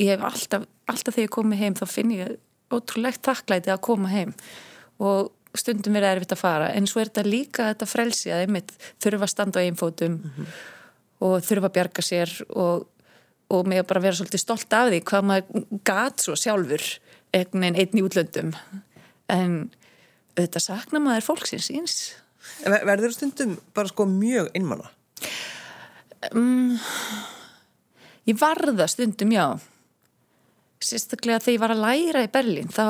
ég 0.00 0.14
hef 0.14 0.24
alltaf, 0.24 0.68
alltaf 0.88 1.14
þegar 1.16 1.26
ég 1.26 1.34
komi 1.34 1.58
heim 1.60 1.76
þá 1.78 1.84
finn 1.90 2.14
ég 2.14 2.36
ótrúlegt 2.72 3.24
þakklæti 3.26 3.72
að 3.72 3.84
koma 3.84 4.10
heim 4.12 4.34
og 4.98 5.32
stundum 5.56 5.96
verið 5.96 6.16
erfitt 6.16 6.34
að 6.36 6.42
fara 6.42 6.68
en 6.76 6.86
svo 6.88 7.00
er 7.02 7.10
þetta 7.10 7.24
líka 7.26 7.70
þetta 7.70 7.88
frelsi 7.88 8.32
að 8.34 8.44
einmitt 8.44 8.74
þurfa 9.02 9.26
að 9.26 9.32
standa 9.32 9.62
á 9.62 9.66
einfótum 9.66 10.18
mm 10.18 10.30
-hmm. 10.36 10.52
og 11.26 11.42
þurfa 11.46 11.70
að 11.70 11.76
bjarga 11.78 12.04
sér 12.04 12.34
og, 12.50 12.86
og 13.48 13.66
með 13.66 13.82
að 13.82 13.88
bara 13.88 14.04
vera 14.04 14.18
svolítið 14.18 14.44
stolt 14.44 14.72
af 14.72 14.90
því 14.90 15.00
hvað 15.10 15.28
maður 15.30 15.66
gat 15.84 16.20
svo 16.20 16.36
sjálfur 16.36 16.84
einn 17.32 17.64
einn 17.64 17.98
í 17.98 18.04
útlöndum 18.04 18.54
en 19.28 19.70
þetta 20.36 20.60
sakna 20.60 21.00
maður 21.00 21.28
fólksins 21.32 21.70
eins 21.70 22.14
Verður 22.64 23.12
stundum 23.12 23.58
bara 23.76 23.90
sko 23.90 24.06
mjög 24.08 24.48
innmanna? 24.56 24.88
Um, 26.34 26.78
ég 28.28 28.38
varða 28.38 28.86
stundum, 28.90 29.32
já 29.34 29.58
sérstaklega 30.84 31.42
þegar 31.42 31.54
ég 31.54 31.62
var 31.62 31.74
að 31.74 31.84
læra 31.84 32.24
í 32.24 32.32
Berlín 32.32 32.72
þá 32.72 32.84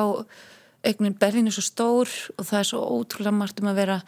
eignin 0.86 1.16
Berlín 1.18 1.48
er 1.48 1.54
svo 1.56 1.64
stór 1.64 2.10
og 2.36 2.46
það 2.46 2.60
er 2.60 2.68
svo 2.70 2.82
ótrúlega 2.98 3.34
margt 3.34 3.62
um 3.62 3.70
að 3.70 3.80
vera 3.80 3.98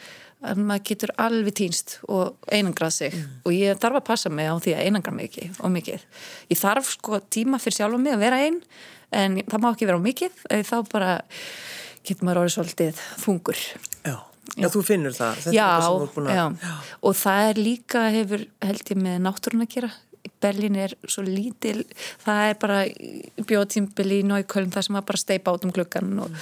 að 0.41 0.63
maður 0.65 0.87
getur 0.89 1.13
alveg 1.21 1.57
týnst 1.59 1.99
og 2.09 2.39
einangrað 2.49 2.95
sig 2.97 3.17
mm. 3.17 3.35
og 3.45 3.57
ég 3.57 3.81
þarf 3.81 4.01
að 4.01 4.07
passa 4.07 4.33
mig 4.33 4.49
á 4.49 4.57
því 4.57 4.77
að 4.77 4.87
einangra 4.87 5.13
mig 5.13 5.29
ekki 5.29 5.51
og 5.59 5.75
mikið. 5.75 6.07
Ég 6.49 6.61
þarf 6.61 6.95
sko 6.95 7.21
tíma 7.29 7.61
fyrir 7.61 7.81
sjálf 7.81 7.99
og 7.99 8.05
mig 8.05 8.17
að 8.17 8.25
vera 8.25 8.41
einn 8.47 8.61
en 9.11 9.41
það 9.43 9.65
má 9.65 9.69
ekki 9.73 9.91
vera 9.91 10.01
á 10.01 10.07
mikið 10.07 10.41
þá 10.71 10.77
bara 10.89 11.13
getur 12.07 12.29
maður 12.29 12.43
orðið 12.45 12.57
svolítið 12.57 13.03
þungur. 13.25 13.65
Já, 14.07 14.17
já 14.57 14.69
þú 14.73 14.85
finnur 14.87 15.17
það. 15.19 15.43
Já, 15.53 15.69
já, 16.31 16.47
já, 16.63 16.77
og 17.05 17.19
það 17.21 17.51
er 17.51 17.65
líka 17.67 18.07
hefur 18.15 18.47
held 18.65 18.95
ég 18.95 19.03
með 19.03 19.21
náttúrun 19.27 19.67
að 19.67 19.75
gera 19.77 19.93
Berlín 20.41 20.77
er 20.81 20.95
svo 21.05 21.25
lítil 21.27 21.85
það 22.25 22.43
er 22.49 22.59
bara 22.61 22.79
bjóðtímbil 23.49 24.09
í 24.19 24.21
Nájköln 24.29 24.73
það 24.75 24.87
sem 24.87 24.99
var 24.99 25.07
bara 25.09 25.23
steipa 25.23 25.55
át 25.55 25.67
um 25.67 25.75
klukkan 25.75 26.13
og, 26.25 26.37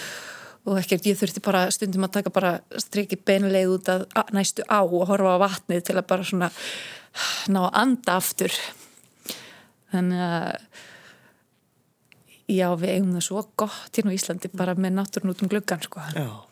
og 0.68 0.80
ekkert 0.80 1.08
ég 1.10 1.18
þurfti 1.20 1.44
bara 1.44 1.66
stundum 1.74 2.06
að 2.06 2.18
taka 2.18 2.34
bara 2.34 2.52
strikið 2.78 3.24
beinleið 3.28 3.74
út 3.76 3.92
að 3.94 4.06
næstu 4.36 4.66
á 4.70 4.80
og 4.82 5.08
horfa 5.10 5.36
á 5.38 5.42
vatnið 5.44 5.86
til 5.88 5.98
að 5.98 6.10
bara 6.12 6.28
svona 6.28 6.52
ná 7.50 7.62
að 7.64 7.80
anda 7.82 8.18
aftur. 8.20 8.58
Þannig 9.92 10.20
að 10.28 10.50
já 12.48 12.68
við 12.80 12.92
eigum 12.94 13.16
það 13.16 13.24
svo 13.26 13.46
gott 13.60 13.96
hérna 13.96 14.12
á 14.12 14.16
Íslandi 14.16 14.52
bara 14.56 14.76
með 14.78 14.94
náttúrun 15.00 15.34
út 15.34 15.42
um 15.44 15.50
klukkan 15.52 15.82
sko. 15.84 16.04
Já 16.14 16.47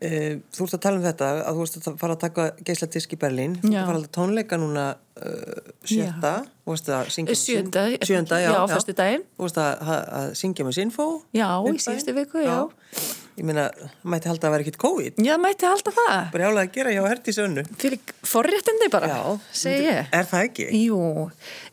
þú 0.00 0.64
ert 0.64 0.74
að 0.76 0.80
tala 0.80 0.96
um 0.96 1.04
þetta 1.04 1.26
að 1.44 1.58
þú 1.58 1.64
ert 1.66 1.74
að 1.80 1.96
fara 2.00 2.14
að 2.16 2.20
taka 2.22 2.44
geisladisk 2.64 3.12
í 3.12 3.20
Berlín. 3.20 3.56
Þú 3.60 3.68
ert 3.68 3.80
að 3.82 3.88
fara 3.90 4.00
að 4.00 4.06
tónleika 4.16 4.58
núna 4.60 4.84
uh, 4.96 5.72
sjötta. 5.84 6.34
Sjönda, 6.70 7.82
sjönda, 8.06 8.36
já, 8.38 8.52
já, 8.54 8.60
fyrstu 8.70 8.94
daginn 8.94 9.24
þú 9.34 9.48
ert 9.48 9.56
að, 9.58 9.88
að 10.20 10.28
syngja 10.38 10.66
með 10.68 10.76
Sinfo 10.76 11.06
já, 11.34 11.48
í 11.66 11.80
síðustu 11.82 12.14
viku, 12.14 12.44
já. 12.44 12.52
já. 12.62 13.08
Ég 13.40 13.46
meina, 13.48 13.64
mætti 14.06 14.28
halda 14.28 14.46
að 14.46 14.54
vera 14.54 14.64
ekkit 14.66 14.78
COVID. 14.82 15.20
Já, 15.24 15.32
mætti 15.40 15.66
halda 15.66 15.92
það. 15.96 16.16
Bara 16.34 16.46
jálega 16.46 16.62
að 16.68 16.74
gera 16.76 16.94
hjá 16.94 17.00
Herti 17.08 17.34
Sönnu 17.34 17.64
fyrir 17.80 18.14
forréttindi 18.30 18.90
bara, 18.92 19.20
segi 19.56 19.86
ég. 19.88 20.10
Er 20.14 20.28
það 20.30 20.46
ekki? 20.46 20.66
Jú, 20.84 21.00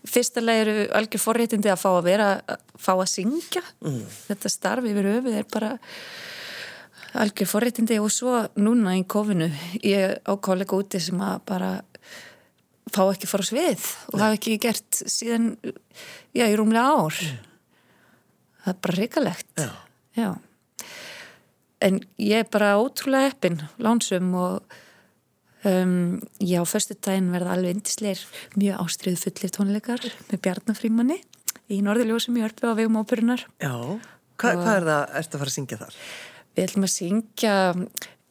fyrstulega 0.07 0.63
eru 0.65 0.85
algjör 0.99 1.23
forréttindi 1.27 1.73
að 1.73 1.81
fá 1.83 1.89
að 1.91 2.05
vera 2.07 2.29
fá 2.79 2.93
að 2.95 3.09
syngja. 3.11 3.63
Mm. 3.83 4.01
þetta 4.29 4.53
starfi 4.53 4.95
yfir 4.95 5.11
höfuð 5.13 5.37
er 5.41 5.51
bara 5.53 5.75
algjör 7.21 7.49
forréttindi 7.49 7.99
og 8.01 8.11
svo 8.13 8.39
núna 8.59 8.95
í 8.97 9.03
kofinu 9.09 9.49
ég 9.83 10.17
á 10.23 10.33
kollega 10.37 10.77
úti 10.77 11.01
sem 11.03 11.19
að 11.21 11.39
bara 11.49 11.71
fá 12.93 13.03
ekki 13.09 13.29
fara 13.29 13.45
svið 13.47 13.85
og 14.13 14.19
hafa 14.21 14.37
ekki 14.37 14.57
gert 14.63 15.01
síðan 15.03 15.55
já, 16.35 16.47
í 16.47 16.55
rúmlega 16.57 16.95
ár. 16.95 17.17
Mm. 17.21 17.39
það 18.63 18.73
er 18.73 18.81
bara 18.85 18.97
reikalegt 18.97 19.63
já. 19.63 19.71
já. 20.17 20.29
En 21.87 22.01
ég 22.17 22.41
er 22.41 22.51
bara 22.51 22.77
ótrúlega 22.81 23.29
heppin 23.29 23.59
lánsum 23.77 24.31
og 24.37 24.77
um, 25.67 26.17
já, 26.41 26.61
fyrstu 26.65 26.97
daginn 26.97 27.33
verða 27.33 27.57
alveg 27.57 27.77
indisleir 27.77 28.23
mjög 28.57 28.85
ástriðu 28.85 29.21
fullir 29.25 29.53
tónleikar 29.53 30.07
með 30.31 30.41
Bjarnafrímanni 30.45 31.19
í 31.73 31.81
Norðurljósum 31.85 32.39
í 32.39 32.45
Örfi 32.47 32.65
á 32.65 32.77
vegum 32.77 33.01
óperunar 33.01 33.43
Já, 33.59 33.73
Hva, 34.37 34.53
og, 34.53 34.63
hvað 34.63 34.73
er 34.73 34.87
það 34.87 35.15
ertu 35.21 35.37
að 35.37 35.41
fara 35.43 35.51
að 35.51 35.55
syngja 35.57 35.79
þar? 35.83 36.01
Við 36.57 36.65
ætlum 36.65 36.87
að 36.87 36.95
syngja 36.95 37.57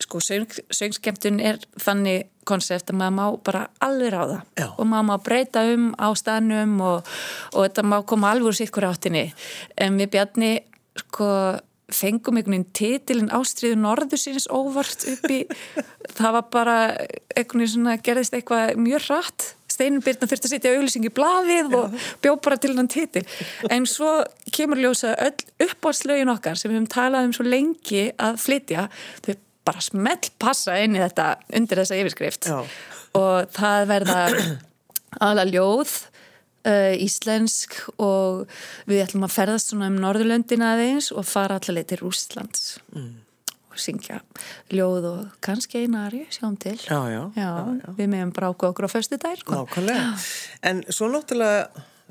sko 0.02 0.20
söng, 0.20 0.50
söngskemtun 0.74 1.38
er 1.40 1.60
þannig 1.80 2.26
konsept 2.46 2.90
að 2.92 2.98
maður 3.00 3.14
má 3.16 3.38
bara 3.46 3.62
alveg 3.82 4.14
það 4.14 4.34
Já. 4.58 4.66
og 4.68 4.84
maður 4.90 5.06
má 5.08 5.14
breyta 5.24 5.62
um 5.72 5.86
á 5.96 6.08
staðnum 6.18 6.74
og, 6.84 7.14
og 7.54 7.64
þetta 7.64 7.86
má 7.86 7.96
koma 8.06 8.34
alveg 8.34 8.52
úr 8.52 8.58
sikkur 8.60 8.88
áttinni. 8.90 9.30
En 9.80 9.96
við 9.98 10.12
bjarni 10.14 10.52
sko 11.00 11.30
fengum 11.92 12.38
einhvern 12.38 12.56
veginn 12.56 12.72
titilinn 12.74 13.34
Ástriðu 13.34 13.78
Norðusins 13.78 14.48
óvart 14.50 15.06
upp 15.10 15.28
í 15.30 15.42
það 16.18 16.38
var 16.38 16.48
bara 16.52 16.76
einhvern 17.36 17.62
veginn 17.62 17.74
svona 17.76 17.98
gerðist 18.02 18.34
eitthvað 18.36 18.74
mjög 18.82 19.06
hratt 19.76 19.84
Steinunbyrna 19.84 20.28
þurfti 20.28 20.48
að 20.48 20.54
setja 20.54 20.72
auðlýsing 20.74 21.06
í 21.06 21.12
bladið 21.12 21.70
Já. 21.70 21.78
og 21.78 21.96
bjóð 22.24 22.38
bara 22.44 22.58
til 22.60 22.74
hann 22.76 22.88
titil 22.88 23.24
en 23.70 23.86
svo 23.86 24.24
kemur 24.52 24.80
ljósa 24.80 25.14
öll 25.20 25.66
uppáðslögin 25.66 26.32
okkar 26.32 26.56
sem 26.56 26.70
við 26.70 26.78
höfum 26.78 26.90
talað 26.92 27.28
um 27.28 27.34
svo 27.36 27.46
lengi 27.46 28.08
að 28.16 28.40
flytja 28.40 28.88
þau 29.26 29.34
bara 29.66 29.82
smelt 29.82 30.30
passa 30.38 30.76
inn 30.78 30.96
í 30.96 31.02
þetta 31.02 31.36
undir 31.58 31.82
þessa 31.82 32.00
yfirskrift 32.00 32.48
Já. 32.50 32.60
og 33.18 33.50
það 33.56 33.88
verða 33.90 34.20
aðla 35.26 35.46
ljóð 35.50 35.94
uh, 36.68 36.94
íslensk 37.02 37.80
og 37.98 38.46
við 38.86 39.04
ætlum 39.04 39.26
að 39.26 39.36
ferðast 39.36 39.72
svona 39.72 39.90
um 39.90 40.00
Norðurlöndina 40.00 40.74
aðeins 40.76 41.12
og 41.12 41.26
fara 41.28 41.58
allaveg 41.60 41.90
til 41.90 42.02
Rúslands 42.04 42.76
mm 42.94 43.25
syngja 43.80 44.20
ljóð 44.72 45.08
og 45.10 45.36
kannski 45.44 45.84
einari 45.84 46.24
sjáum 46.32 46.56
til. 46.60 46.76
Já, 46.78 46.98
já, 47.12 47.22
já, 47.36 47.50
við 47.98 48.10
meðum 48.12 48.32
bráku 48.36 48.70
okkur 48.70 48.88
á 48.88 48.90
föstu 48.90 49.18
dær 49.20 49.38
sko. 49.40 49.66
en 50.62 50.82
svo 50.88 51.08
náttúrulega 51.12 51.68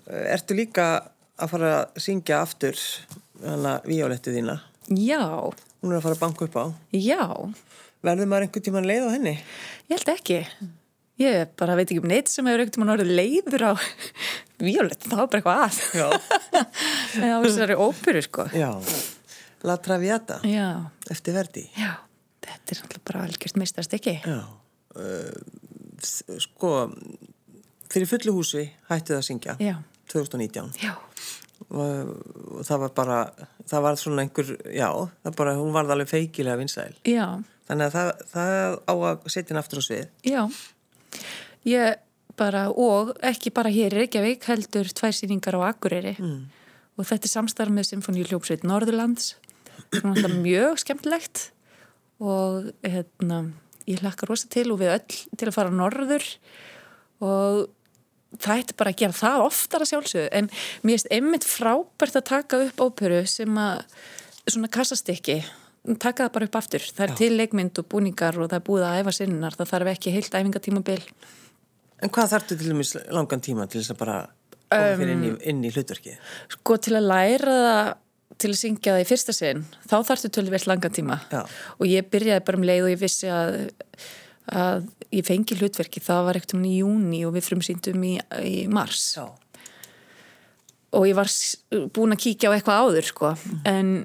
eh, 0.08 0.34
ertu 0.36 0.58
líka 0.58 0.88
að 1.36 1.52
fara 1.52 1.74
að 1.82 2.02
syngja 2.06 2.42
aftur 2.46 2.80
hana 3.44 3.80
violettu 3.86 4.34
þína? 4.36 4.60
Já. 4.94 5.22
Hún 5.82 5.94
er 5.94 6.00
að 6.00 6.08
fara 6.08 6.18
að 6.18 6.24
banka 6.24 6.48
upp 6.48 6.58
á. 6.58 6.66
Já. 6.96 7.26
Verður 8.06 8.30
maður 8.32 8.48
einhvern 8.48 8.66
tíman 8.66 8.90
leið 8.90 9.08
á 9.08 9.10
henni? 9.16 9.36
ég 9.90 9.98
held 9.98 10.14
ekki. 10.16 10.40
Ég 11.22 11.52
bara 11.60 11.76
veit 11.78 11.88
ekki 11.88 12.02
um 12.04 12.10
neitt 12.12 12.32
sem 12.32 12.48
hefur 12.48 12.64
einhvern 12.64 12.76
tíman 12.76 12.94
orðið 12.96 13.14
leiður 13.20 13.68
á 13.70 13.74
violettu, 14.60 15.12
það 15.12 15.22
var 15.22 15.30
bara 15.32 15.42
eitthvað 15.42 15.62
að. 15.66 15.84
Já. 15.96 16.08
Það 17.16 17.46
þessari 17.46 17.78
óperu 17.80 18.26
sko. 18.26 18.50
Já 18.56 18.72
La 19.66 19.78
Traviata 19.82 20.40
Já. 20.46 20.92
eftir 21.12 21.36
Verdi 21.36 21.66
Já, 21.78 21.96
þetta 22.46 22.76
er 22.76 22.84
alltaf 22.84 23.06
bara 23.10 23.26
algjört 23.26 23.60
mistast 23.62 23.96
ekki 23.98 24.20
Já 24.22 24.40
uh, 24.42 25.34
Sko 26.06 26.72
fyrir 27.92 28.10
fullu 28.10 28.36
húsi 28.36 28.66
hætti 28.90 29.14
það 29.14 29.20
að 29.20 29.28
syngja 29.30 29.58
Já. 29.64 29.76
2019 30.12 30.72
Já. 30.84 30.94
og 31.72 32.64
það 32.68 32.82
var 32.84 32.96
bara 32.98 33.20
það 33.66 33.86
var 33.86 34.00
svona 34.00 34.26
einhver, 34.26 34.50
já 34.70 34.90
bara, 35.38 35.56
hún 35.58 35.74
var 35.74 35.90
alveg 35.90 36.10
feikilega 36.12 36.60
vinsæl 36.60 36.94
já. 37.08 37.42
þannig 37.68 37.88
að 37.88 37.96
það, 37.96 38.12
það 38.34 38.76
á 38.86 38.94
að 38.94 39.30
setja 39.32 39.54
henn 39.54 39.62
aftur 39.62 39.82
á 39.82 39.84
svið 39.88 40.06
Já, 40.28 40.42
ég 41.66 42.04
bara 42.38 42.68
og 42.70 43.16
ekki 43.26 43.54
bara 43.56 43.72
hér 43.74 43.96
í 43.96 44.04
Reykjavík 44.04 44.46
heldur 44.52 44.92
tvær 44.92 45.16
síningar 45.16 45.58
á 45.58 45.72
Akureyri 45.72 46.16
mm. 46.20 46.40
og 47.00 47.08
þetta 47.08 47.30
er 47.30 47.34
samstarf 47.34 47.74
með 47.74 47.90
Symfóníu 47.94 48.28
hljópsveit 48.30 48.68
Norðurlands 48.68 49.34
svona 49.94 50.32
mjög 50.34 50.82
skemmtilegt 50.84 51.50
og 52.24 52.72
hérna 52.86 53.44
ég 53.86 54.02
hlakka 54.02 54.28
rosa 54.30 54.50
til 54.52 54.72
og 54.74 54.82
við 54.82 54.94
öll 54.96 55.18
til 55.38 55.50
að 55.50 55.56
fara 55.56 55.74
norður 55.74 56.26
og 57.24 57.66
það 58.42 58.62
ætti 58.64 58.78
bara 58.80 58.92
að 58.92 59.02
gera 59.02 59.18
það 59.20 59.44
oftar 59.46 59.84
að 59.86 59.92
sjálfsögðu 59.92 60.30
en 60.40 60.50
mér 60.84 60.96
finnst 60.96 61.12
einmitt 61.14 61.48
frábært 61.48 62.18
að 62.20 62.28
taka 62.32 62.62
upp 62.66 62.84
óperu 62.88 63.22
sem 63.30 63.62
að 63.62 63.84
svona 64.50 64.72
kassastykki 64.74 65.40
taka 66.02 66.26
það 66.26 66.34
bara 66.34 66.48
upp 66.50 66.56
aftur, 66.58 66.82
það 66.82 67.04
er 67.06 67.12
Já. 67.14 67.18
til 67.20 67.36
leikmynd 67.38 67.80
og 67.82 67.88
búningar 67.92 68.38
og 68.42 68.50
það 68.50 68.58
er 68.58 68.66
búið 68.66 68.86
að 68.88 69.02
æfa 69.02 69.14
sinnar 69.20 69.58
það 69.58 69.72
þarf 69.74 69.92
ekki 69.94 70.16
heilt 70.16 70.38
æfingatímabil 70.40 71.04
En 72.04 72.12
hvað 72.12 72.34
þartu 72.34 72.58
til 72.60 72.72
dæmis 72.72 72.96
langan 73.14 73.44
tíma 73.44 73.68
til 73.72 73.80
þess 73.80 73.94
að 73.94 74.02
bara 74.02 74.18
koma 74.66 74.98
fyrir 75.00 75.14
inn 75.14 75.62
í, 75.64 75.70
í 75.70 75.72
hlutverki? 75.72 76.16
Sko 76.58 76.78
til 76.84 76.98
að 76.98 77.08
læra 77.08 77.54
það 77.66 77.92
til 78.42 78.52
að 78.52 78.60
syngja 78.60 78.96
það 78.96 79.04
í 79.04 79.08
fyrsta 79.10 79.36
sinn 79.36 79.64
þá 79.88 79.96
þartu 80.10 80.32
tölvist 80.34 80.70
langan 80.70 80.96
tíma 80.96 81.20
Já. 81.32 81.42
og 81.80 81.90
ég 81.90 82.10
byrjaði 82.12 82.46
bara 82.48 82.60
um 82.60 82.68
leið 82.68 82.88
og 82.88 82.94
ég 82.94 83.02
vissi 83.02 83.32
að 83.32 83.58
að 84.46 84.86
ég 85.16 85.26
fengi 85.26 85.58
hlutverki 85.58 86.04
það 86.04 86.28
var 86.28 86.38
ekkert 86.38 86.58
um 86.58 86.66
í 86.68 86.76
júni 86.80 87.24
og 87.26 87.34
við 87.34 87.48
frumsýndum 87.48 88.04
í, 88.06 88.16
í 88.46 88.58
mars 88.72 89.16
Já. 89.18 89.26
og 90.94 91.08
ég 91.10 91.18
var 91.18 91.32
búin 91.96 92.14
að 92.14 92.24
kíkja 92.28 92.52
á 92.52 92.56
eitthvað 92.56 92.84
áður 92.84 93.10
sko 93.10 93.32
mm. 93.34 93.64
en 93.72 93.96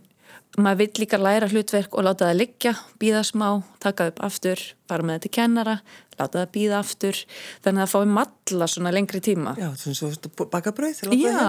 maður 0.59 0.83
vill 0.83 1.05
líka 1.05 1.21
læra 1.21 1.49
hlutverk 1.51 1.95
og 1.95 2.07
láta 2.07 2.31
það 2.31 2.41
liggja, 2.41 2.75
býða 3.01 3.23
smá 3.27 3.49
taka 3.81 4.11
upp 4.11 4.23
aftur, 4.27 4.63
fara 4.91 5.07
með 5.07 5.21
þetta 5.21 5.35
kennara 5.39 5.77
láta 6.21 6.43
það 6.43 6.53
býða 6.55 6.79
aftur. 6.81 7.19
Þannig 7.65 7.83
að 7.85 7.91
það 7.93 7.93
fái 7.95 8.13
matla 8.17 8.69
svona 8.71 8.93
lengri 8.95 9.21
tíma. 9.25 9.55
Já, 9.61 9.69
svona 9.81 9.99
svo 9.99 10.47
baka 10.53 10.73
brauð 10.77 11.03
Já, 11.17 11.45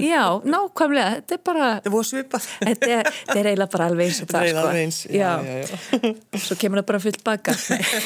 já, 0.00 0.24
nákvæmlega. 0.44 1.20
Þetta 1.20 1.36
er 1.36 1.42
bara 1.50 1.68
Þetta 1.76 1.90
er 1.90 1.94
búið 1.96 2.08
svipað. 2.10 2.48
Þetta 2.68 2.90
er, 2.96 3.12
er 3.36 3.50
eiginlega 3.52 3.74
bara 3.76 3.90
alveg 3.90 4.10
eins 4.10 4.22
og 4.24 4.32
það 4.32 4.46
Þetta 4.46 4.48
er 4.48 4.56
sko. 4.56 4.64
alveg 4.64 4.82
eins, 4.84 5.00
já, 5.10 5.30
já, 5.46 5.56
já. 5.60 6.44
Svo 6.46 6.58
kemur 6.60 6.82
það 6.82 6.88
bara 6.92 7.04
fullt 7.06 7.22
baka. 7.26 7.56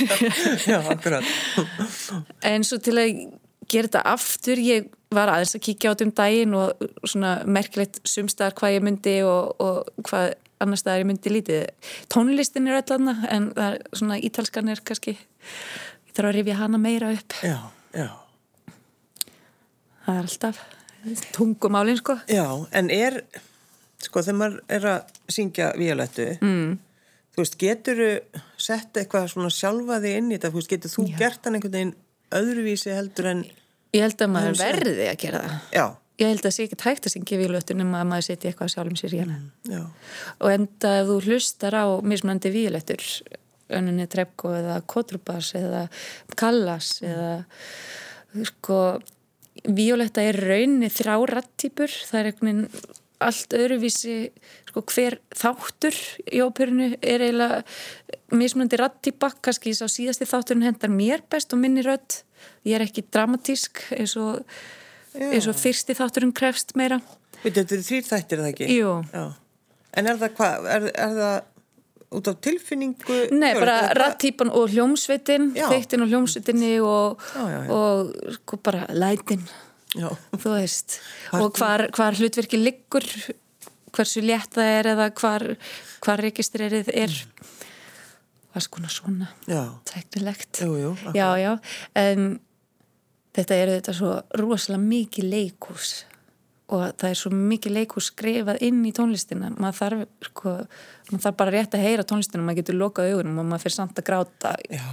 Já, 0.75 0.79
akkurat. 0.95 1.27
En 2.47 2.65
svo 2.67 2.79
til 2.83 2.95
að 3.01 3.11
gera 3.71 3.89
þetta 3.89 4.03
aftur, 4.15 4.61
ég 4.63 4.89
var 5.15 5.31
aðeins 5.31 5.55
að 5.57 5.65
kíkja 5.69 5.93
át 5.95 6.03
um 6.05 6.13
daginn 6.15 6.57
og 6.59 6.89
svona 7.07 7.37
merkilegt 7.47 8.01
sumstaðar 8.09 8.57
hvað 8.59 8.77
ég 8.77 8.85
myndi 8.87 9.15
og, 9.27 9.55
og 9.63 10.09
hvað 10.09 10.35
annar 10.65 10.81
staðar 10.81 11.05
ég 11.05 11.09
myndi 11.11 11.33
lítið. 11.33 11.65
Tónlistin 12.13 12.69
er 12.71 12.81
öll 12.81 12.97
aðna 12.97 13.17
en 13.31 13.49
það 13.55 13.71
er 13.71 13.99
svona 14.01 14.21
ítalskan 14.29 14.71
er 14.73 14.85
kannski 14.87 15.17
ég 15.17 16.15
þarf 16.15 16.31
að 16.31 16.37
rifja 16.39 16.61
hana 16.61 16.81
meira 16.81 17.15
upp. 17.15 17.39
Já, 17.45 17.59
já. 17.95 18.09
Það 20.05 20.15
er 20.15 20.23
alltaf 20.29 20.63
tungumálin 21.35 22.01
sko. 22.01 22.17
Já, 22.33 22.47
en 22.73 22.91
er 22.93 23.23
sko 24.05 24.23
þegar 24.25 24.41
maður 24.41 24.59
er 24.77 24.89
að 24.91 25.21
syngja 25.33 25.71
violettu 25.79 26.27
mm. 26.37 26.73
þú 27.35 27.43
veist, 27.43 27.59
getur 27.61 28.03
sett 28.61 29.01
eitthvað 29.01 29.31
svona 29.33 29.53
sjálfaði 29.55 30.17
inn 30.19 30.31
í 30.31 30.37
þetta, 30.37 30.53
þú 30.53 30.61
veist, 30.61 30.73
getur 30.75 30.95
þú 30.95 31.07
já. 31.09 31.17
gert 31.23 31.47
hann 31.47 31.59
einhvern 31.59 31.77
veginn 31.79 31.95
öðruvísi 32.39 32.95
heldur 32.95 33.31
en 33.33 33.45
Ég 33.95 34.03
held 34.03 34.25
að 34.25 34.33
maður 34.35 34.57
verði 34.59 35.07
að 35.07 35.21
gera 35.23 35.41
það. 35.45 35.69
Já. 35.77 35.85
Ég 36.15 36.31
held 36.31 36.41
að 36.41 36.47
það 36.47 36.55
sé 36.55 36.65
ekki 36.65 36.79
tægt 36.79 37.07
að 37.09 37.13
syngja 37.15 37.39
vílötu 37.41 37.75
nema 37.75 38.01
að 38.01 38.11
maður 38.11 38.27
setja 38.29 38.51
eitthvað 38.51 38.71
sjálfum 38.71 38.99
sér 38.99 39.15
í 39.17 39.23
hana 39.25 39.39
mm, 39.67 39.87
og 40.39 40.53
enda 40.53 40.93
ef 41.01 41.09
þú 41.09 41.17
hlustar 41.27 41.75
á 41.75 41.85
mismunandi 42.07 42.53
vílötur 42.55 43.03
önninni 43.75 44.07
Trebko 44.11 44.53
eða 44.55 44.77
Kotrubas 44.87 45.49
eða 45.59 45.89
Kallas 46.39 46.93
mm. 47.03 47.09
eða 47.11 48.47
sko 48.53 48.79
vílöta 49.65 50.23
er 50.23 50.39
raunni 50.39 50.93
þrá 50.93 51.17
rattýpur 51.33 51.91
það 51.91 52.21
er 52.21 52.31
einhvern 52.31 52.51
veginn 52.53 53.03
allt 53.23 53.55
öðruvísi 53.57 54.17
sko, 54.69 54.83
hver 54.91 55.19
þáttur 55.37 55.97
í 56.27 56.41
óperinu 56.45 56.91
er 56.99 57.25
eiginlega 57.25 57.63
mismunandi 58.35 58.81
rattýpa 58.81 59.31
kannski 59.45 59.75
sá 59.77 59.87
síðasti 59.91 60.29
þátturinn 60.29 60.67
hendar 60.67 60.93
mér 60.93 61.23
best 61.31 61.55
og 61.55 61.63
minni 61.63 61.85
rött 61.87 62.23
ég 62.67 62.77
er 62.79 62.87
ekki 62.87 63.07
dramatísk 63.15 63.85
eins 63.95 64.17
og, 64.21 64.43
eins 65.15 65.49
og 65.51 65.59
fyrsti 65.59 65.97
þátturinn 65.99 66.35
krefst 66.37 66.77
meira 66.79 67.01
Þetta 67.45 67.75
eru 67.77 67.85
þrýr 67.85 68.07
þættir, 68.09 68.39
er 68.39 68.45
það 68.45 68.53
ekki? 68.55 68.69
Jú 68.73 68.93
Já. 69.13 69.25
En 69.95 70.09
er 70.11 70.17
það 70.19 70.39
hvað? 70.39 70.71
Er, 70.75 70.87
er 71.05 71.19
það 71.19 71.35
út 72.15 72.31
af 72.31 72.41
tilfinningu? 72.47 73.19
Nei, 73.35 73.53
bara 73.59 73.77
rattýpan 73.99 74.51
og 74.55 74.73
hljómsveitin 74.73 75.53
þeitin 75.57 76.05
og 76.05 76.11
hljómsveitinni 76.13 76.73
og, 76.83 77.23
já, 77.35 77.45
já, 77.51 77.61
og 77.75 78.35
sko 78.39 78.59
bara 78.65 78.89
lætin 78.95 79.45
Já. 79.95 80.09
þú 80.35 80.55
veist. 80.57 80.99
Hvar, 81.31 81.43
og 81.43 81.59
hvar, 81.59 81.87
hvar 81.95 82.19
hlutverki 82.19 82.59
liggur 82.61 83.07
hversu 83.95 84.23
létt 84.25 84.57
það 84.57 84.71
er 84.79 84.89
eða 84.95 85.11
hvar, 85.19 85.45
hvar 86.05 86.23
registrerið 86.25 86.91
er. 86.95 87.15
Var 88.55 88.65
skona 88.65 88.91
svona 88.93 89.31
teknilegt 89.89 90.63
en 91.99 92.27
þetta 93.35 93.57
er 93.59 93.73
þetta 93.77 93.95
svo 93.99 94.11
rosalega 94.39 94.83
mikið 94.83 95.31
leikús 95.31 95.95
og 96.75 96.85
það 96.99 97.09
er 97.11 97.19
svo 97.19 97.31
mikið 97.35 97.75
leikús 97.77 98.09
skrifað 98.13 98.63
inn 98.65 98.81
í 98.89 98.93
tónlistina. 98.95 99.51
Maður 99.53 99.81
þarf, 99.81 100.05
sko, 100.31 100.55
maður 101.11 101.25
þarf 101.27 101.41
bara 101.43 101.53
rétt 101.55 101.77
að 101.77 101.85
heyra 101.85 102.07
tónlistina. 102.09 102.45
Maður 102.47 102.63
getur 102.63 102.79
lokað 102.81 103.11
augunum 103.13 103.43
og 103.43 103.51
maður 103.51 103.67
fyrir 103.67 103.77
samt 103.77 104.01
að 104.01 104.07
gráta. 104.09 104.55
Já. 104.73 104.87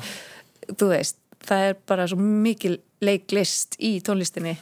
þú 0.76 0.90
veist, 0.92 1.18
það 1.48 1.70
er 1.70 1.80
bara 1.94 2.10
svo 2.12 2.20
mikið 2.20 2.76
leiklist 3.02 3.80
í 3.80 3.96
tónlistinni 4.06 4.58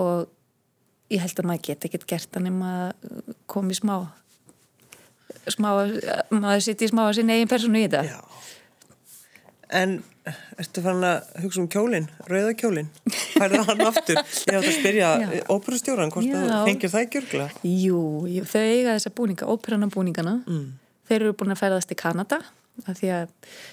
og 0.00 1.12
ég 1.12 1.22
held 1.22 1.42
að 1.42 1.50
maður 1.50 1.66
geti 1.68 1.90
ekkert 1.90 2.08
gert 2.10 2.32
það 2.32 2.46
nema 2.48 2.72
að 2.86 3.36
komi 3.50 3.76
smá 3.76 3.96
smá, 5.50 5.70
maður 6.32 6.64
sitt 6.64 6.82
í 6.84 6.90
smá 6.90 7.06
að 7.08 7.20
sinna 7.20 7.36
eigin 7.36 7.50
personu 7.50 7.80
í 7.80 7.86
þetta. 7.86 8.02
Já. 8.08 8.20
En 9.80 10.00
ertu 10.58 10.82
fann 10.84 11.04
að 11.06 11.28
hugsa 11.44 11.60
um 11.62 11.68
kjólinn, 11.70 12.06
rauðakjólinn 12.28 12.88
færða 13.10 13.62
hann 13.68 13.82
aftur? 13.86 14.18
Ég 14.18 14.58
átt 14.58 14.68
að 14.68 14.76
spyrja 14.76 15.10
óperustjóran 15.54 16.12
hvort 16.12 16.26
það 16.26 16.64
fengir 16.68 16.92
það 16.92 17.04
ekki 17.06 17.20
örgla 17.22 17.46
Jú, 17.66 18.00
þau 18.50 18.60
eiga 18.60 18.96
þessa 18.96 19.12
búninga, 19.16 19.48
óperanabúningana 19.50 20.36
mm. 20.42 20.66
þeir 21.08 21.18
eru 21.20 21.36
búin 21.38 21.54
að 21.54 21.62
fæðast 21.62 21.94
í 21.94 21.98
Kanada 22.02 22.40
af 22.84 22.98
því 22.98 23.12
að 23.16 23.32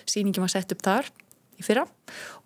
síningin 0.10 0.46
var 0.46 0.54
sett 0.54 0.74
upp 0.76 0.86
þar 0.86 1.12
í 1.58 1.66
fyrra. 1.66 1.84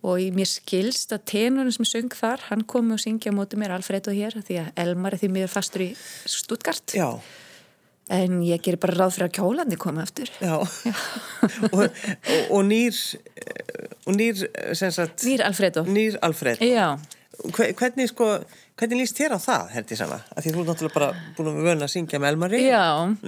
Og 0.07 0.23
mér 0.33 0.49
skilst 0.49 1.13
að 1.13 1.25
tenurinn 1.33 1.75
sem 1.75 1.87
söng 1.87 2.15
þar, 2.17 2.47
hann 2.49 2.65
komi 2.65 2.95
og 2.95 3.03
syngja 3.03 3.31
á 3.31 3.37
móti 3.37 3.59
mér 3.59 3.75
Alfredo 3.75 4.13
hér 4.15 4.39
því 4.41 4.59
að 4.63 4.73
Elmar 4.85 5.15
er 5.15 5.21
því 5.21 5.31
mér 5.35 5.51
fastur 5.51 5.85
í 5.85 5.93
Stuttgart. 6.25 6.97
Já. 6.97 7.21
en 8.11 8.41
ég 8.43 8.59
ger 8.65 8.75
bara 8.81 8.97
ráð 8.97 9.13
fyrir 9.15 9.29
að 9.29 9.35
kjólandi 9.37 9.77
koma 9.79 10.01
eftir 10.03 10.27
Já, 10.41 10.57
Já. 10.83 10.95
og, 11.69 11.77
og, 11.77 12.01
og 12.57 12.65
nýr 12.67 12.97
og 14.09 14.17
nýr 14.17 14.41
sagt, 14.75 15.23
Nýr 15.23 15.45
Alfredo. 15.45 15.85
Nýr 15.87 16.17
Alfredo. 16.25 16.65
Já. 16.65 16.97
Hvernig 17.41 18.11
sko, 18.11 18.27
hvernig 18.77 19.01
líst 19.01 19.17
þér 19.17 19.37
á 19.37 19.39
það, 19.41 19.69
herdi 19.75 19.97
Sanna? 19.97 20.19
Að 20.35 20.45
því 20.45 20.53
þú 20.53 20.61
er 20.61 20.67
náttúrulega 20.67 20.97
bara 20.97 21.09
búin 21.37 21.49
að 21.51 21.67
vöna 21.69 21.87
að 21.87 21.93
syngja 21.93 22.19
með 22.21 22.33
Elmari 22.35 22.61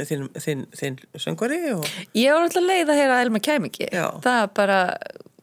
þinn, 0.10 0.28
þinn, 0.44 0.66
þinn 0.78 0.98
söngvari 1.24 1.60
og... 1.74 1.88
Ég 2.18 2.36
var 2.36 2.46
náttúrulega 2.46 2.84
leið 2.84 2.92
að 2.94 3.00
heyra 3.02 3.16
að 3.16 3.24
Elmar 3.28 3.46
kem 3.48 3.70
ekki. 3.70 3.88
Já. 3.94 4.06
það 4.26 4.42
er 4.42 4.52
bara 4.60 4.80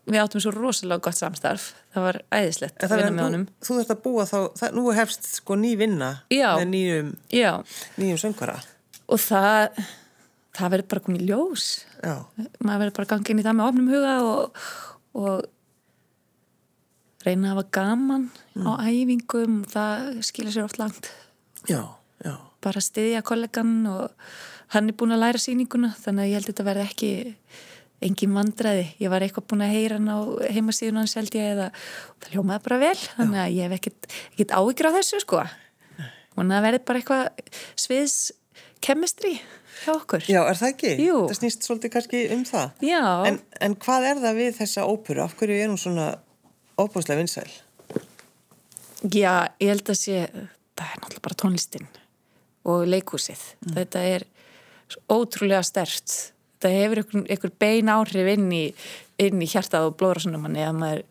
við 0.09 0.23
áttum 0.23 0.43
svo 0.43 0.53
rosalega 0.55 1.05
gott 1.05 1.19
samstarf. 1.19 1.71
Það 1.95 2.07
var 2.07 2.19
æðislegt 2.33 2.85
að 2.85 2.97
vinna 2.97 3.15
með 3.15 3.27
honum. 3.27 3.47
Þú 3.61 3.79
þurft 3.79 3.95
að 3.95 4.03
búa 4.05 4.27
þá, 4.29 4.39
það, 4.61 4.77
nú 4.79 4.85
hefst 4.97 5.31
sko 5.37 5.57
ný 5.61 5.73
vinna 5.81 6.11
já, 6.33 6.51
með 6.61 6.69
nýjum 6.75 7.15
já. 7.35 7.51
nýjum 8.01 8.21
söngvara. 8.25 8.59
Og 9.11 9.23
það 9.23 9.81
það 10.57 10.75
verður 10.75 10.91
bara 10.93 11.05
komið 11.07 11.25
ljós. 11.29 11.71
Já. 12.01 12.15
maður 12.59 12.85
verður 12.85 12.99
bara 12.99 13.11
gangið 13.15 13.33
inn 13.35 13.43
í 13.43 13.47
það 13.47 13.59
með 13.59 13.71
ofnum 13.71 13.91
huga 13.95 14.15
og, 14.27 14.61
og 15.21 15.49
reyna 17.27 17.51
að 17.51 17.55
hafa 17.55 17.67
gaman 17.77 18.29
mm. 18.57 18.67
á 18.67 18.73
æfingum. 18.89 19.59
Það 19.71 20.07
skilja 20.31 20.55
sér 20.57 20.69
oft 20.69 20.81
langt. 20.81 21.11
Já, 21.69 21.83
já. 22.25 22.35
Bara 22.65 22.83
stiðja 22.85 23.25
kollegan 23.27 23.75
og 23.89 24.11
hann 24.75 24.91
er 24.91 24.97
búin 24.97 25.15
að 25.15 25.25
læra 25.25 25.41
síninguna 25.43 25.93
þannig 25.99 26.25
að 26.25 26.31
ég 26.31 26.39
held 26.39 26.47
að 26.47 26.53
þetta 26.53 26.69
verði 26.69 26.87
ekki 26.89 27.13
engin 28.05 28.35
vandraði, 28.37 28.87
ég 29.03 29.13
var 29.13 29.25
eitthvað 29.25 29.47
búin 29.51 29.65
að 29.67 29.75
heyra 29.77 29.99
hann 29.99 30.09
á 30.09 30.19
heimasíðun 30.57 31.01
hans 31.03 31.17
held 31.19 31.35
ég 31.37 31.55
eða 31.55 31.71
það 31.75 32.35
hljómaði 32.35 32.65
bara 32.67 32.79
vel, 32.81 32.99
þannig 33.17 33.41
að 33.43 33.57
ég 33.57 33.67
hef 33.67 33.77
ekkert, 33.77 34.11
ekkert 34.33 34.55
ávíkjur 34.57 34.89
á 34.89 34.97
þessu 34.97 35.23
sko 35.25 35.41
og 35.41 36.45
það 36.47 36.67
verði 36.67 36.83
bara 36.89 37.03
eitthvað 37.03 37.51
sviðs 37.79 38.19
kemistri 38.81 39.35
hjá 39.83 39.93
okkur. 39.95 40.25
Já, 40.29 40.41
er 40.45 40.57
það 40.61 40.73
ekki? 40.75 40.93
Jú. 41.05 41.19
Það 41.29 41.39
snýst 41.41 41.67
svolítið 41.67 41.93
kannski 41.97 42.23
um 42.35 42.45
það. 42.49 42.85
Já. 42.85 43.03
En, 43.29 43.39
en 43.65 43.77
hvað 43.81 44.07
er 44.11 44.23
það 44.25 44.41
við 44.41 44.51
þessa 44.61 44.87
óperu? 44.89 45.25
Af 45.25 45.37
hverju 45.41 45.59
er 45.59 45.69
hún 45.73 45.81
svona 45.81 46.07
óbúslega 46.81 47.21
vinsæl? 47.21 47.49
Já, 49.09 49.49
ég 49.61 49.73
held 49.73 49.93
að 49.93 50.01
sé 50.01 50.25
það 50.81 50.87
er 50.87 51.01
náttúrulega 51.03 51.25
bara 51.27 51.39
tónlistin 51.43 51.89
og 52.69 52.85
leikúsið 52.89 53.41
mm. 53.41 53.73
þetta 53.79 54.03
er 54.15 54.27
ótrúlega 55.09 55.63
stert 55.65 56.17
þetta 56.61 56.73
hefur 56.77 57.01
einhver, 57.01 57.27
einhver 57.33 57.53
bein 57.62 57.88
áhrif 57.88 58.29
inn 58.35 58.51
í, 58.53 58.64
inn 59.16 59.40
í 59.40 59.49
hjartað 59.49 59.88
og 59.88 59.96
blóðrásunum 60.01 60.44
manni 60.44 60.61
að 60.61 60.77
maður 60.77 61.05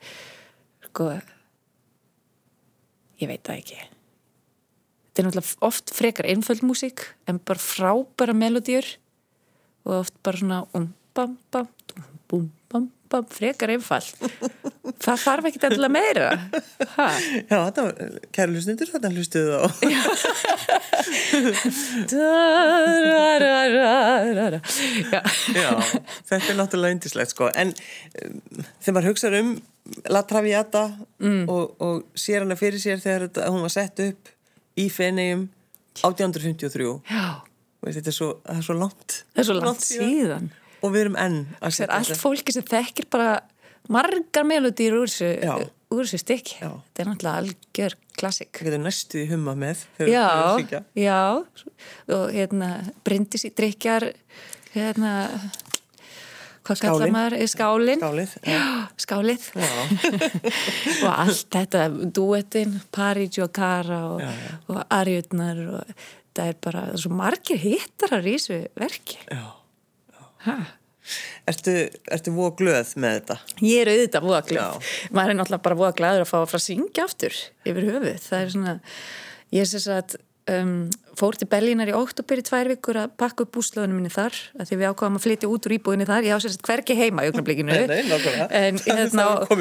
sko 0.86 1.08
ég 3.20 3.32
veit 3.32 3.42
það 3.48 3.58
ekki. 3.58 3.80
Þetta 5.10 5.22
er 5.24 5.28
náttúrulega 5.28 5.68
oft 5.72 5.94
frekar 5.98 6.30
einföld 6.30 6.62
músík 6.64 7.08
en 7.28 7.42
bara 7.42 7.64
frábæra 7.64 8.38
melodýr 8.38 8.86
og 9.88 10.04
oft 10.04 10.16
bara 10.24 10.38
svona 10.38 10.62
um 10.78 10.92
bam 11.18 11.36
bam 11.52 11.68
bum 12.30 12.52
bam 12.70 12.92
bam 13.10 13.26
frekar 13.30 13.74
einfall 13.74 14.06
það 15.04 15.22
þarf 15.24 15.48
ekki 15.50 15.62
alltaf 15.68 15.92
meira. 15.92 16.28
Ha? 16.96 17.08
Já, 17.48 17.56
þetta 17.56 17.86
var 17.86 17.94
kæru 18.36 18.56
lusnindur 18.56 18.90
þetta 18.92 19.12
hlustuðu 19.14 19.54
á 19.56 19.62
Já. 25.10 25.22
Já, 25.56 25.70
þetta 26.30 26.46
er 26.52 26.58
náttúrulega 26.60 26.96
yndislegt 26.98 27.32
sko. 27.34 27.46
En 27.54 27.70
um, 27.74 28.40
þegar 28.80 28.96
maður 28.98 29.10
hugsaður 29.12 29.40
um 29.42 29.52
La 30.14 30.22
Traviata 30.28 30.86
mm. 31.22 31.44
og, 31.50 31.64
og 31.82 31.96
sér 32.20 32.46
hana 32.46 32.58
fyrir 32.60 32.82
sér 32.82 33.00
þegar 33.02 33.50
hún 33.50 33.64
var 33.66 33.74
sett 33.74 33.98
upp 34.06 34.34
í 34.80 34.90
Fenegjum 34.94 35.48
1853 36.00 36.90
Veist, 37.80 37.96
þetta 37.96 38.12
er 38.12 38.16
svo, 38.16 38.30
er 38.52 38.64
svo 38.66 38.76
langt. 38.76 39.22
Er 39.40 39.46
svo 39.48 39.56
langt, 39.56 39.70
langt 39.70 39.86
síðan 39.88 40.50
og 40.82 40.94
við 40.94 41.06
erum 41.06 41.18
enn 41.20 41.40
það 41.62 41.82
er 41.86 41.96
allt 41.98 42.20
fólki 42.20 42.56
sem 42.56 42.68
þekkir 42.68 43.10
bara 43.12 43.32
margar 43.90 44.46
melodýr 44.48 44.98
úr 45.00 45.10
þessu 45.10 46.22
stykki. 46.22 46.60
Þetta 46.62 47.04
er 47.04 47.10
náttúrulega 47.10 47.42
algjör 47.44 47.98
klassik 48.20 48.60
þetta 48.60 48.78
er 48.78 48.84
næstu 48.84 49.24
í 49.24 49.30
humma 49.30 49.56
með 49.58 49.86
já, 50.10 50.28
já. 50.98 51.22
Og 52.12 52.26
hérna 52.36 52.70
brindis 53.08 53.48
í 53.48 53.54
drikjar 53.56 54.10
hérna 54.76 55.14
hvað 56.70 56.82
kallar 56.84 57.14
maður, 57.14 57.46
skálin. 57.50 58.02
Skálið, 58.02 58.36
já, 58.46 58.64
skálið. 59.02 59.48
og 61.06 61.10
allt 61.10 61.48
þetta 61.56 61.86
duettinn, 62.14 62.76
Parigi 62.94 63.44
og 63.46 63.54
Kara 63.56 64.02
og, 64.12 64.26
og 64.70 64.82
Arjutnar 64.94 65.64
og 65.80 65.94
það 66.38 66.52
er 66.52 66.60
bara 66.68 66.84
svo 67.00 67.14
margir 67.16 67.62
hittarar 67.64 68.28
í 68.28 68.36
þessu 68.38 68.62
verki. 68.78 69.18
Já, 69.26 69.42
já. 70.46 70.58
Ertu, 71.50 71.74
ertu 72.14 72.32
voða 72.36 72.56
glöð 72.60 72.90
með 73.02 73.16
þetta? 73.18 73.38
Ég 73.66 73.82
er 73.82 73.90
auðvitað 73.96 74.26
voða 74.28 74.42
glöð. 74.46 74.90
Maður 75.16 75.32
er 75.32 75.38
náttúrulega 75.40 75.66
bara 75.66 75.78
voða 75.80 75.96
glöður 75.98 76.26
að 76.26 76.30
fá 76.30 76.38
að 76.40 76.50
fara 76.52 76.62
að 76.62 76.66
syngja 76.68 77.06
aftur 77.08 77.38
yfir 77.66 77.88
höfuð, 77.88 78.20
það 78.28 78.42
er 78.44 78.52
svona 78.54 78.74
ég 79.56 79.64
er 79.64 79.72
þess 79.72 79.90
að 79.96 80.18
um, 80.54 80.76
fór 81.20 81.38
til 81.40 81.48
Berlínar 81.50 81.90
í 81.92 81.96
óttubur 81.98 82.42
í 82.42 82.46
tvær 82.46 82.70
vikur 82.72 83.00
að 83.02 83.16
pakka 83.20 83.46
upp 83.46 83.56
búslöðunum 83.58 84.00
minni 84.00 84.12
þar 84.14 84.38
að 84.60 84.70
því 84.70 84.80
við 84.80 84.92
ákváðum 84.92 85.18
að 85.20 85.26
flytja 85.26 85.50
út 85.50 85.68
úr 85.68 85.76
íbúðinni 85.76 86.08
þar. 86.10 86.28
Ég 86.28 86.38
ásett 86.38 86.64
hverki 86.70 86.98
heima 87.00 87.26
í 87.26 87.32
augnablikinu. 87.32 87.76
En, 88.60 88.80
hérna, 88.86 89.26
og, 89.42 89.58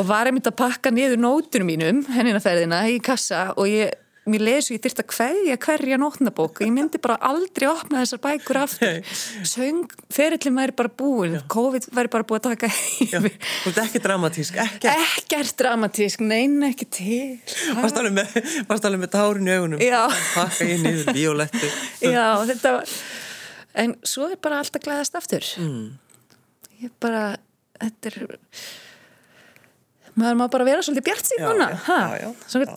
og 0.00 0.08
var 0.08 0.30
einmitt 0.30 0.50
að 0.50 0.58
pakka 0.58 0.92
niður 0.94 1.20
nótunum 1.22 1.70
mínum 1.70 2.02
hennina 2.16 2.42
ferðina 2.42 2.82
í 2.90 2.98
kassa 3.04 3.50
og 3.54 3.70
ég 3.70 3.94
mér 4.30 4.44
lesu, 4.46 4.74
ég 4.74 4.82
þurfti 4.84 5.04
að 5.04 5.12
hverja 5.16 5.56
hverja 5.66 5.98
nótnabók 6.00 6.62
ég 6.64 6.72
myndi 6.74 7.00
bara 7.02 7.18
aldrei 7.28 7.68
opna 7.70 8.02
þessar 8.02 8.22
bækur 8.24 8.60
aftur. 8.62 9.12
Söng, 9.46 9.92
ferillin 10.12 10.56
væri 10.58 10.74
bara 10.76 10.92
búin 11.02 11.36
COVID 11.52 11.88
væri 11.96 12.12
bara 12.12 12.26
búin 12.26 12.40
að 12.42 12.48
taka 12.50 12.70
yfir. 13.04 13.36
Þú 13.62 13.72
ert 13.72 13.82
ekki 13.84 14.02
dramatísk, 14.06 14.58
ekkert. 14.64 14.88
Ekkert 15.20 15.58
dramatísk, 15.60 16.24
neina 16.26 16.72
ekki 16.72 16.88
til. 16.98 17.20
Varst 17.78 18.00
alveg 18.02 18.16
með, 18.18 18.98
með 19.04 19.14
tárin 19.14 19.48
í 19.50 19.56
augunum? 19.56 19.86
Pakka 20.34 20.68
ég 20.68 20.82
niður, 20.82 21.12
violettu. 21.16 21.70
Já, 22.02 22.26
þetta 22.50 22.76
var 22.80 22.98
En 23.76 23.92
svo 24.08 24.30
er 24.32 24.38
bara 24.40 24.62
alltaf 24.62 24.80
glæðast 24.80 25.18
aftur. 25.18 25.44
Mm. 25.60 25.98
Ég 26.80 26.92
bara 27.02 27.36
Þetta 27.76 28.08
er 28.08 28.16
maður 30.16 30.38
má 30.40 30.46
bara 30.48 30.64
vera 30.64 30.84
svolítið 30.84 31.04
bjart 31.10 31.28
síðan 31.28 31.58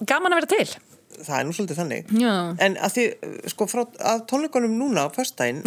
gaman 0.10 0.36
að 0.36 0.42
vera 0.42 0.50
til 0.52 0.89
það 1.18 1.36
er 1.40 1.48
nú 1.48 1.56
svolítið 1.56 1.80
þannig 1.82 2.12
já. 2.22 2.34
en 2.66 2.76
að 2.80 2.96
því, 2.96 3.06
sko, 3.54 3.68
frá 3.70 3.82
að 4.12 4.26
tónleikonum 4.30 4.76
núna 4.80 5.06
á 5.06 5.14
fyrstæðin, 5.14 5.64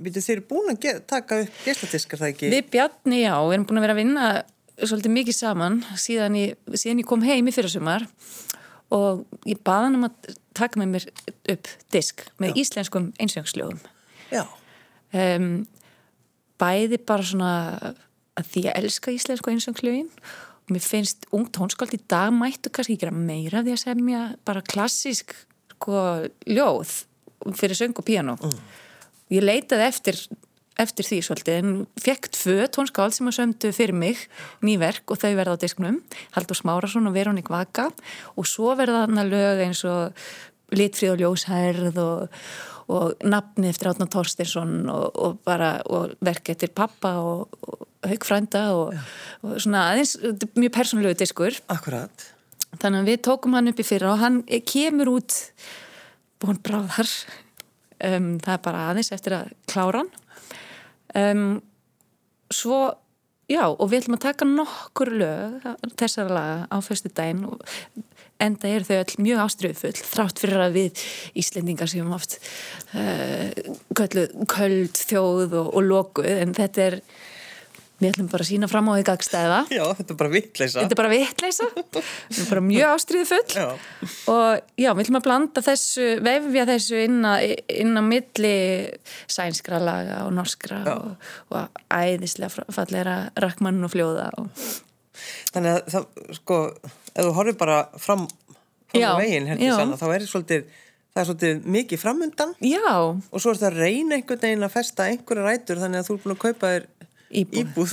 við 0.00 0.20
þeir 0.20 0.36
eru 0.36 0.46
búin 0.50 0.72
að 0.72 0.80
get, 0.86 1.02
taka 1.10 1.42
upp 1.44 1.60
gæsladiskar 1.66 2.22
það 2.22 2.32
ekki? 2.32 2.52
Við 2.54 2.70
Bjarni, 2.72 3.20
já, 3.22 3.34
við 3.44 3.56
erum 3.56 3.66
búin 3.68 3.80
að 3.80 3.86
vera 3.86 3.96
að 3.96 4.00
vinna 4.00 4.28
svolítið 4.80 5.14
mikið 5.16 5.36
saman 5.36 5.80
síðan 6.00 6.38
ég, 6.40 6.56
síðan 6.72 7.02
ég 7.02 7.08
kom 7.10 7.24
heim 7.26 7.50
í 7.50 7.54
fyrirsumar 7.54 8.06
og 8.94 9.24
ég 9.48 9.60
baði 9.66 9.88
hann 9.88 9.98
um 10.00 10.08
að 10.08 10.32
taka 10.56 10.80
með 10.80 10.94
mér 10.96 11.08
upp 11.54 11.74
disk 11.94 12.24
með 12.42 12.54
já. 12.54 12.60
íslenskum 12.64 13.10
einsvöngsljóðum 13.22 13.82
um, 15.12 15.50
bæði 16.60 17.00
bara 17.06 17.26
svona 17.26 17.52
að 18.38 18.52
því 18.54 18.64
að 18.70 18.80
elska 18.82 19.14
íslensku 19.14 19.52
einsvöngsljóðin 19.52 20.10
mér 20.74 20.84
finnst 20.84 21.26
ung 21.36 21.48
tónskáld 21.52 21.94
í 21.96 22.00
dag 22.10 22.32
mættu 22.34 22.72
kannski 22.72 22.96
ekki 22.96 23.10
meira 23.14 23.64
því 23.64 23.76
að 23.76 23.82
semja 23.84 24.20
bara 24.48 24.64
klassísk 24.64 25.34
sko, 25.74 26.28
ljóð 26.46 26.94
fyrir 27.56 27.78
söng 27.78 27.96
og 27.96 28.06
piano 28.06 28.36
mm. 28.36 28.56
ég 29.36 29.44
leitaði 29.44 29.86
eftir, 29.86 30.20
eftir 30.80 31.08
því 31.08 31.20
svolítið 31.24 31.60
en 31.60 31.72
fekk 32.00 32.30
tvö 32.36 32.68
tónskáld 32.76 33.16
sem 33.16 33.30
að 33.30 33.38
sömdu 33.38 33.72
fyrir 33.76 33.96
mig 33.96 34.26
nýverk 34.66 35.12
og 35.12 35.22
þau 35.22 35.32
verða 35.38 35.56
á 35.56 35.62
disknum 35.62 36.00
Haldur 36.36 36.60
Smárasson 36.60 37.08
og 37.10 37.16
Verónik 37.16 37.52
Vaka 37.52 37.90
og 38.36 38.48
svo 38.48 38.74
verða 38.78 39.06
þarna 39.06 39.26
lög 39.28 39.64
eins 39.66 39.84
og 39.88 40.16
Litfríð 40.70 41.16
og 41.16 41.22
Ljóshærð 41.24 41.96
og, 41.98 42.42
og 42.90 43.24
nafni 43.26 43.70
eftir 43.70 43.90
Átna 43.92 44.08
Torstinsson 44.10 44.88
og, 44.90 45.06
og, 45.14 45.52
og 45.94 46.16
verk 46.26 46.50
eftir 46.52 46.72
pappa 46.74 47.14
og 47.22 47.78
haugfrænda 48.06 48.64
og, 48.74 48.96
og 49.44 49.60
svona 49.60 49.86
aðeins 49.92 50.16
mjög 50.56 50.72
persónulegu 50.74 51.18
diskur. 51.20 51.56
Akkurat. 51.72 52.26
Þannig 52.80 53.02
að 53.02 53.10
við 53.10 53.22
tókum 53.26 53.56
hann 53.58 53.70
upp 53.70 53.82
í 53.82 53.86
fyrra 53.86 54.14
og 54.14 54.22
hann 54.22 54.42
kemur 54.68 55.14
út 55.16 55.38
búin 56.40 56.60
bráðar 56.64 57.10
um, 58.06 58.32
það 58.40 58.54
er 58.54 58.62
bara 58.64 58.86
aðeins 58.90 59.12
eftir 59.16 59.36
að 59.40 59.52
klára 59.70 60.04
hann. 60.04 60.14
Um, 61.14 61.50
Svo 62.50 62.88
já 63.50 63.64
og 63.66 63.90
við 63.90 64.04
ætlum 64.04 64.18
að 64.18 64.24
taka 64.28 64.48
nokkur 64.48 65.12
lög 65.20 65.66
þessara 65.98 66.36
laga 66.36 66.56
á 66.70 66.76
fyrstu 66.84 67.10
dæn 67.16 67.44
og 67.48 67.64
enda 68.40 68.70
er 68.70 68.86
þau 68.86 69.00
all 69.00 69.16
mjög 69.26 69.42
ástriðufull 69.44 69.96
þrátt 69.98 70.40
fyrir 70.42 70.64
að 70.64 70.76
við 70.78 71.02
Íslendingar 71.40 71.90
sem 71.90 72.12
haft 72.14 72.38
uh, 72.94 73.50
köld 73.98 74.96
þjóð 74.96 75.58
og, 75.60 75.74
og 75.74 75.84
lokuð 75.86 76.30
en 76.30 76.56
þetta 76.56 76.86
er 76.86 77.00
Við 78.00 78.14
ætlum 78.14 78.28
bara 78.32 78.44
að 78.46 78.48
sína 78.48 78.68
fram 78.70 78.86
á 78.88 78.92
því 78.96 79.02
gagstæða. 79.10 79.56
Já, 79.76 79.82
þetta 79.98 80.14
er 80.14 80.18
bara 80.22 80.32
vittleisa. 80.32 80.80
Þetta 80.80 80.94
er 80.94 80.98
bara 81.02 81.10
vittleisa. 81.12 81.66
Þetta 81.76 82.02
er 82.40 82.46
bara 82.48 82.62
mjög 82.64 82.92
ástriði 82.94 83.26
full. 83.28 83.56
Já. 83.58 83.66
Og 84.32 84.46
já, 84.80 84.88
við 84.88 85.02
ætlum 85.02 85.18
að 85.18 85.24
blanda 85.26 85.62
þessu, 85.66 86.06
vefja 86.24 86.64
þessu 86.70 87.02
inn 87.04 87.18
á, 87.28 87.34
inn 87.76 87.92
á 88.00 88.02
milli 88.06 88.54
sænskra 89.28 89.82
laga 89.84 90.22
og 90.24 90.32
norskra 90.38 90.78
og, 90.94 91.26
og 91.52 91.82
æðislega 91.92 92.64
falleira 92.72 93.16
rakmann 93.44 93.84
og 93.84 93.92
fljóða. 93.92 94.30
Og... 94.40 94.62
Þannig 95.52 95.74
að 95.74 95.90
það, 95.92 96.06
sko, 96.38 96.60
ef 97.12 97.20
þú 97.20 97.34
horfið 97.36 97.58
bara 97.60 97.82
fram, 98.00 98.24
fram 98.88 99.02
já, 99.02 99.10
á 99.12 99.20
veginn, 99.20 99.50
hérna 99.50 99.74
sann, 99.76 99.92
þá 100.00 100.06
er 100.06 100.14
þetta 100.14 100.30
svolítið, 100.30 100.64
það 101.12 101.20
er 101.20 101.28
svolítið 101.28 101.68
mikið 101.76 102.00
framundan. 102.00 102.56
Já. 102.64 102.96
Og 102.96 103.36
svo 103.36 103.52
er 103.52 103.60
þetta 103.60 103.70
að 103.74 103.82
reyna 103.84 104.16
einhvern 104.16 104.42
veginn 104.46 104.68
að 104.70 104.74
festa 104.78 105.10
einhverja 105.10 105.46
rætur 105.50 105.84
þannig 105.84 106.00
að 106.00 106.08
þú 106.08 106.16
er 106.16 106.24
búin 106.24 106.36
að 106.38 106.42
kaupa 106.46 106.72
þér 106.72 106.88
Íbúð, 107.30 107.60
Íbúð. 107.62 107.92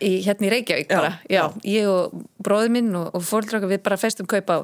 Í, 0.00 0.10
hérna 0.24 0.48
í 0.48 0.50
Reykjavík 0.54 0.88
já, 0.88 0.96
bara 0.96 1.12
já, 1.28 1.40
já. 1.40 1.44
ég 1.68 1.88
og 1.88 2.24
bróður 2.40 2.72
minn 2.72 2.94
og, 2.96 3.10
og 3.16 3.24
fólkdraka 3.24 3.68
við 3.68 3.82
bara 3.84 4.00
festum 4.00 4.28
kaupa 4.28 4.56
á 4.56 4.60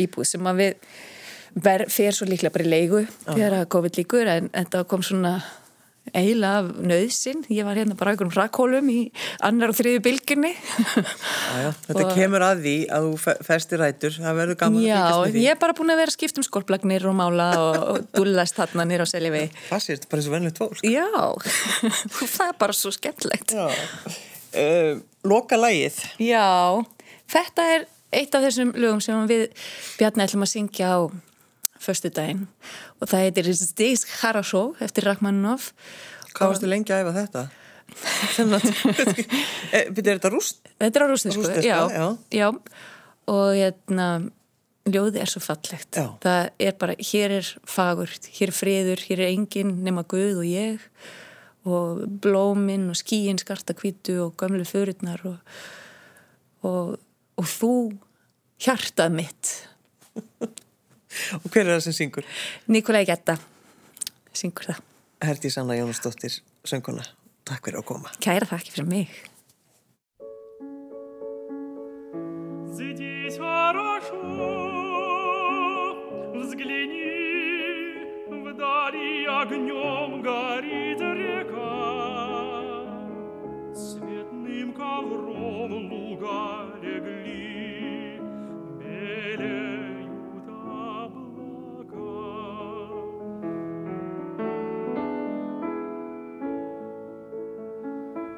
Íbúð 0.00 0.28
sem 0.28 0.48
að 0.48 0.60
við 0.60 1.84
fer 1.92 2.16
svo 2.16 2.26
líklega 2.28 2.52
bara 2.52 2.66
í 2.66 2.72
leigu 2.72 3.04
þegar 3.26 3.60
að 3.60 3.68
COVID 3.72 4.00
líkur 4.00 4.30
en 4.32 4.48
þetta 4.52 4.82
kom 4.90 5.04
svona 5.06 5.36
eiginlega 6.12 6.60
af 6.60 6.66
nöðsin 6.84 7.44
ég 7.48 7.64
var 7.64 7.78
hérna 7.78 7.96
bara 7.96 8.12
á 8.12 8.14
einhverjum 8.14 8.34
rakkólum 8.36 8.90
í 8.92 8.98
annar 9.44 9.72
og 9.72 9.78
þriði 9.78 10.02
bylginni 10.04 10.52
Þetta 11.86 12.02
og... 12.02 12.12
kemur 12.16 12.44
að 12.44 12.60
því 12.66 12.74
að 12.92 13.06
þú 13.08 13.36
festir 13.48 13.80
rætur, 13.80 14.18
það 14.18 14.38
verður 14.40 14.60
gaman 14.60 14.84
Já, 14.84 15.00
að 15.00 15.24
Já, 15.30 15.40
ég 15.40 15.54
er 15.54 15.60
bara 15.62 15.76
búin 15.78 15.94
að 15.94 16.02
vera 16.02 16.14
skipt 16.14 16.40
um 16.40 16.46
skorplagnir 16.46 17.08
og 17.08 17.16
mála 17.18 17.48
og 17.62 18.04
dúllast 18.14 18.58
þarna 18.58 18.86
nýra 18.90 19.08
á 19.08 19.08
seljavi. 19.08 19.46
Það 19.70 19.84
sé, 19.84 19.96
þetta 19.96 20.06
er 20.06 20.12
bara 20.12 20.22
eins 20.22 20.28
og 20.28 20.36
vennlegt 20.36 20.62
fólk. 20.62 20.84
Já, 20.84 21.08
það 22.36 22.46
er 22.46 22.56
bara 22.60 22.76
svo 22.76 22.94
skemmtlegt 22.94 23.56
uh, 23.56 24.94
Loka 25.24 25.58
lægið 25.58 26.00
Já, 26.22 26.46
þetta 27.32 27.68
er 27.74 27.86
eitt 28.14 28.34
af 28.36 28.44
þessum 28.46 28.74
lögum 28.76 29.02
sem 29.02 29.24
við 29.30 29.48
Bjarni 29.98 30.26
ætlum 30.26 30.46
að 30.46 30.52
syngja 30.52 30.92
á 30.94 30.98
förstu 31.84 32.10
daginn 32.14 32.46
og 33.00 33.10
það 33.10 33.26
heitir 33.26 33.52
Stíks 33.58 34.06
Harasó 34.22 34.70
eftir 34.84 35.06
Rachmaninoff 35.08 35.72
Hvað 36.34 36.50
varstu 36.50 36.66
lengi 36.70 36.90
að 36.90 37.04
æfa 37.04 37.18
þetta? 37.20 37.42
Byrjar 39.94 40.16
þetta 40.16 40.30
rúst? 40.32 40.64
Þetta 40.80 40.98
er 40.98 41.04
á 41.04 41.08
rústinsku, 41.12 41.44
já, 41.62 41.76
já. 41.92 42.06
já 42.34 42.48
og 43.30 43.52
hérna 43.54 44.08
ljóði 44.84 45.22
er 45.22 45.30
svo 45.30 45.40
fallegt 45.40 45.96
Já. 45.96 46.08
það 46.20 46.48
er 46.60 46.74
bara, 46.80 46.96
hér 47.00 47.36
er 47.38 47.50
fagurt 47.68 48.28
hér 48.36 48.50
er 48.50 48.56
friður, 48.56 49.04
hér 49.08 49.22
er 49.24 49.32
enginn 49.32 49.78
nema 49.84 50.04
Guð 50.08 50.42
og 50.42 50.48
ég 50.48 50.88
og 51.64 52.02
blóminn 52.20 52.90
og 52.92 52.98
skíinn 53.00 53.40
skarta 53.40 53.76
kvítu 53.76 54.18
og 54.26 54.34
gamlu 54.40 54.66
förurnar 54.68 55.22
og, 55.24 55.38
og, 56.68 56.98
og 57.40 57.48
þú 57.48 57.74
hjartað 58.60 59.16
mitt 59.16 59.54
og 61.39 61.47
hver 61.49 61.65
er 61.65 61.75
það 61.77 61.83
sem 61.87 61.97
syngur? 62.03 62.27
Nikolai 62.67 63.05
Getta 63.09 63.37
syngur 64.33 64.69
það 64.71 64.85
Herdi 65.19 65.49
Sanna 65.51 65.75
Jónasdóttir, 65.75 66.39
sönguna 66.63 67.03
Takk 67.49 67.65
fyrir 67.65 67.81
að 67.81 67.87
koma 67.89 68.13
Kæra 68.23 68.47
þakki 68.53 68.75
fyrir 68.77 68.89
mig 68.89 69.09
Здесь 72.77 73.37
хорошо 73.37 74.21
Взгляни 76.37 77.11
Вдали 78.45 79.25
огнем 79.41 80.21
горит 80.21 81.01
река 81.01 81.75
Цветным 83.75 84.73
ковром 84.73 85.89
луга 85.91 86.62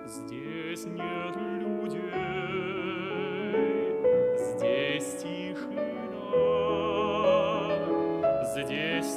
Здесь 0.07 0.85
нет 0.85 1.37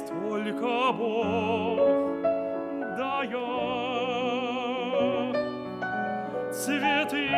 только 0.08 0.92
Бог, 0.92 1.78
да 2.96 3.22
я. 3.22 3.40
Цветы, 6.52 7.28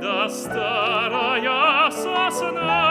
да 0.00 0.28
старая 0.28 1.90
сосна. 1.90 2.85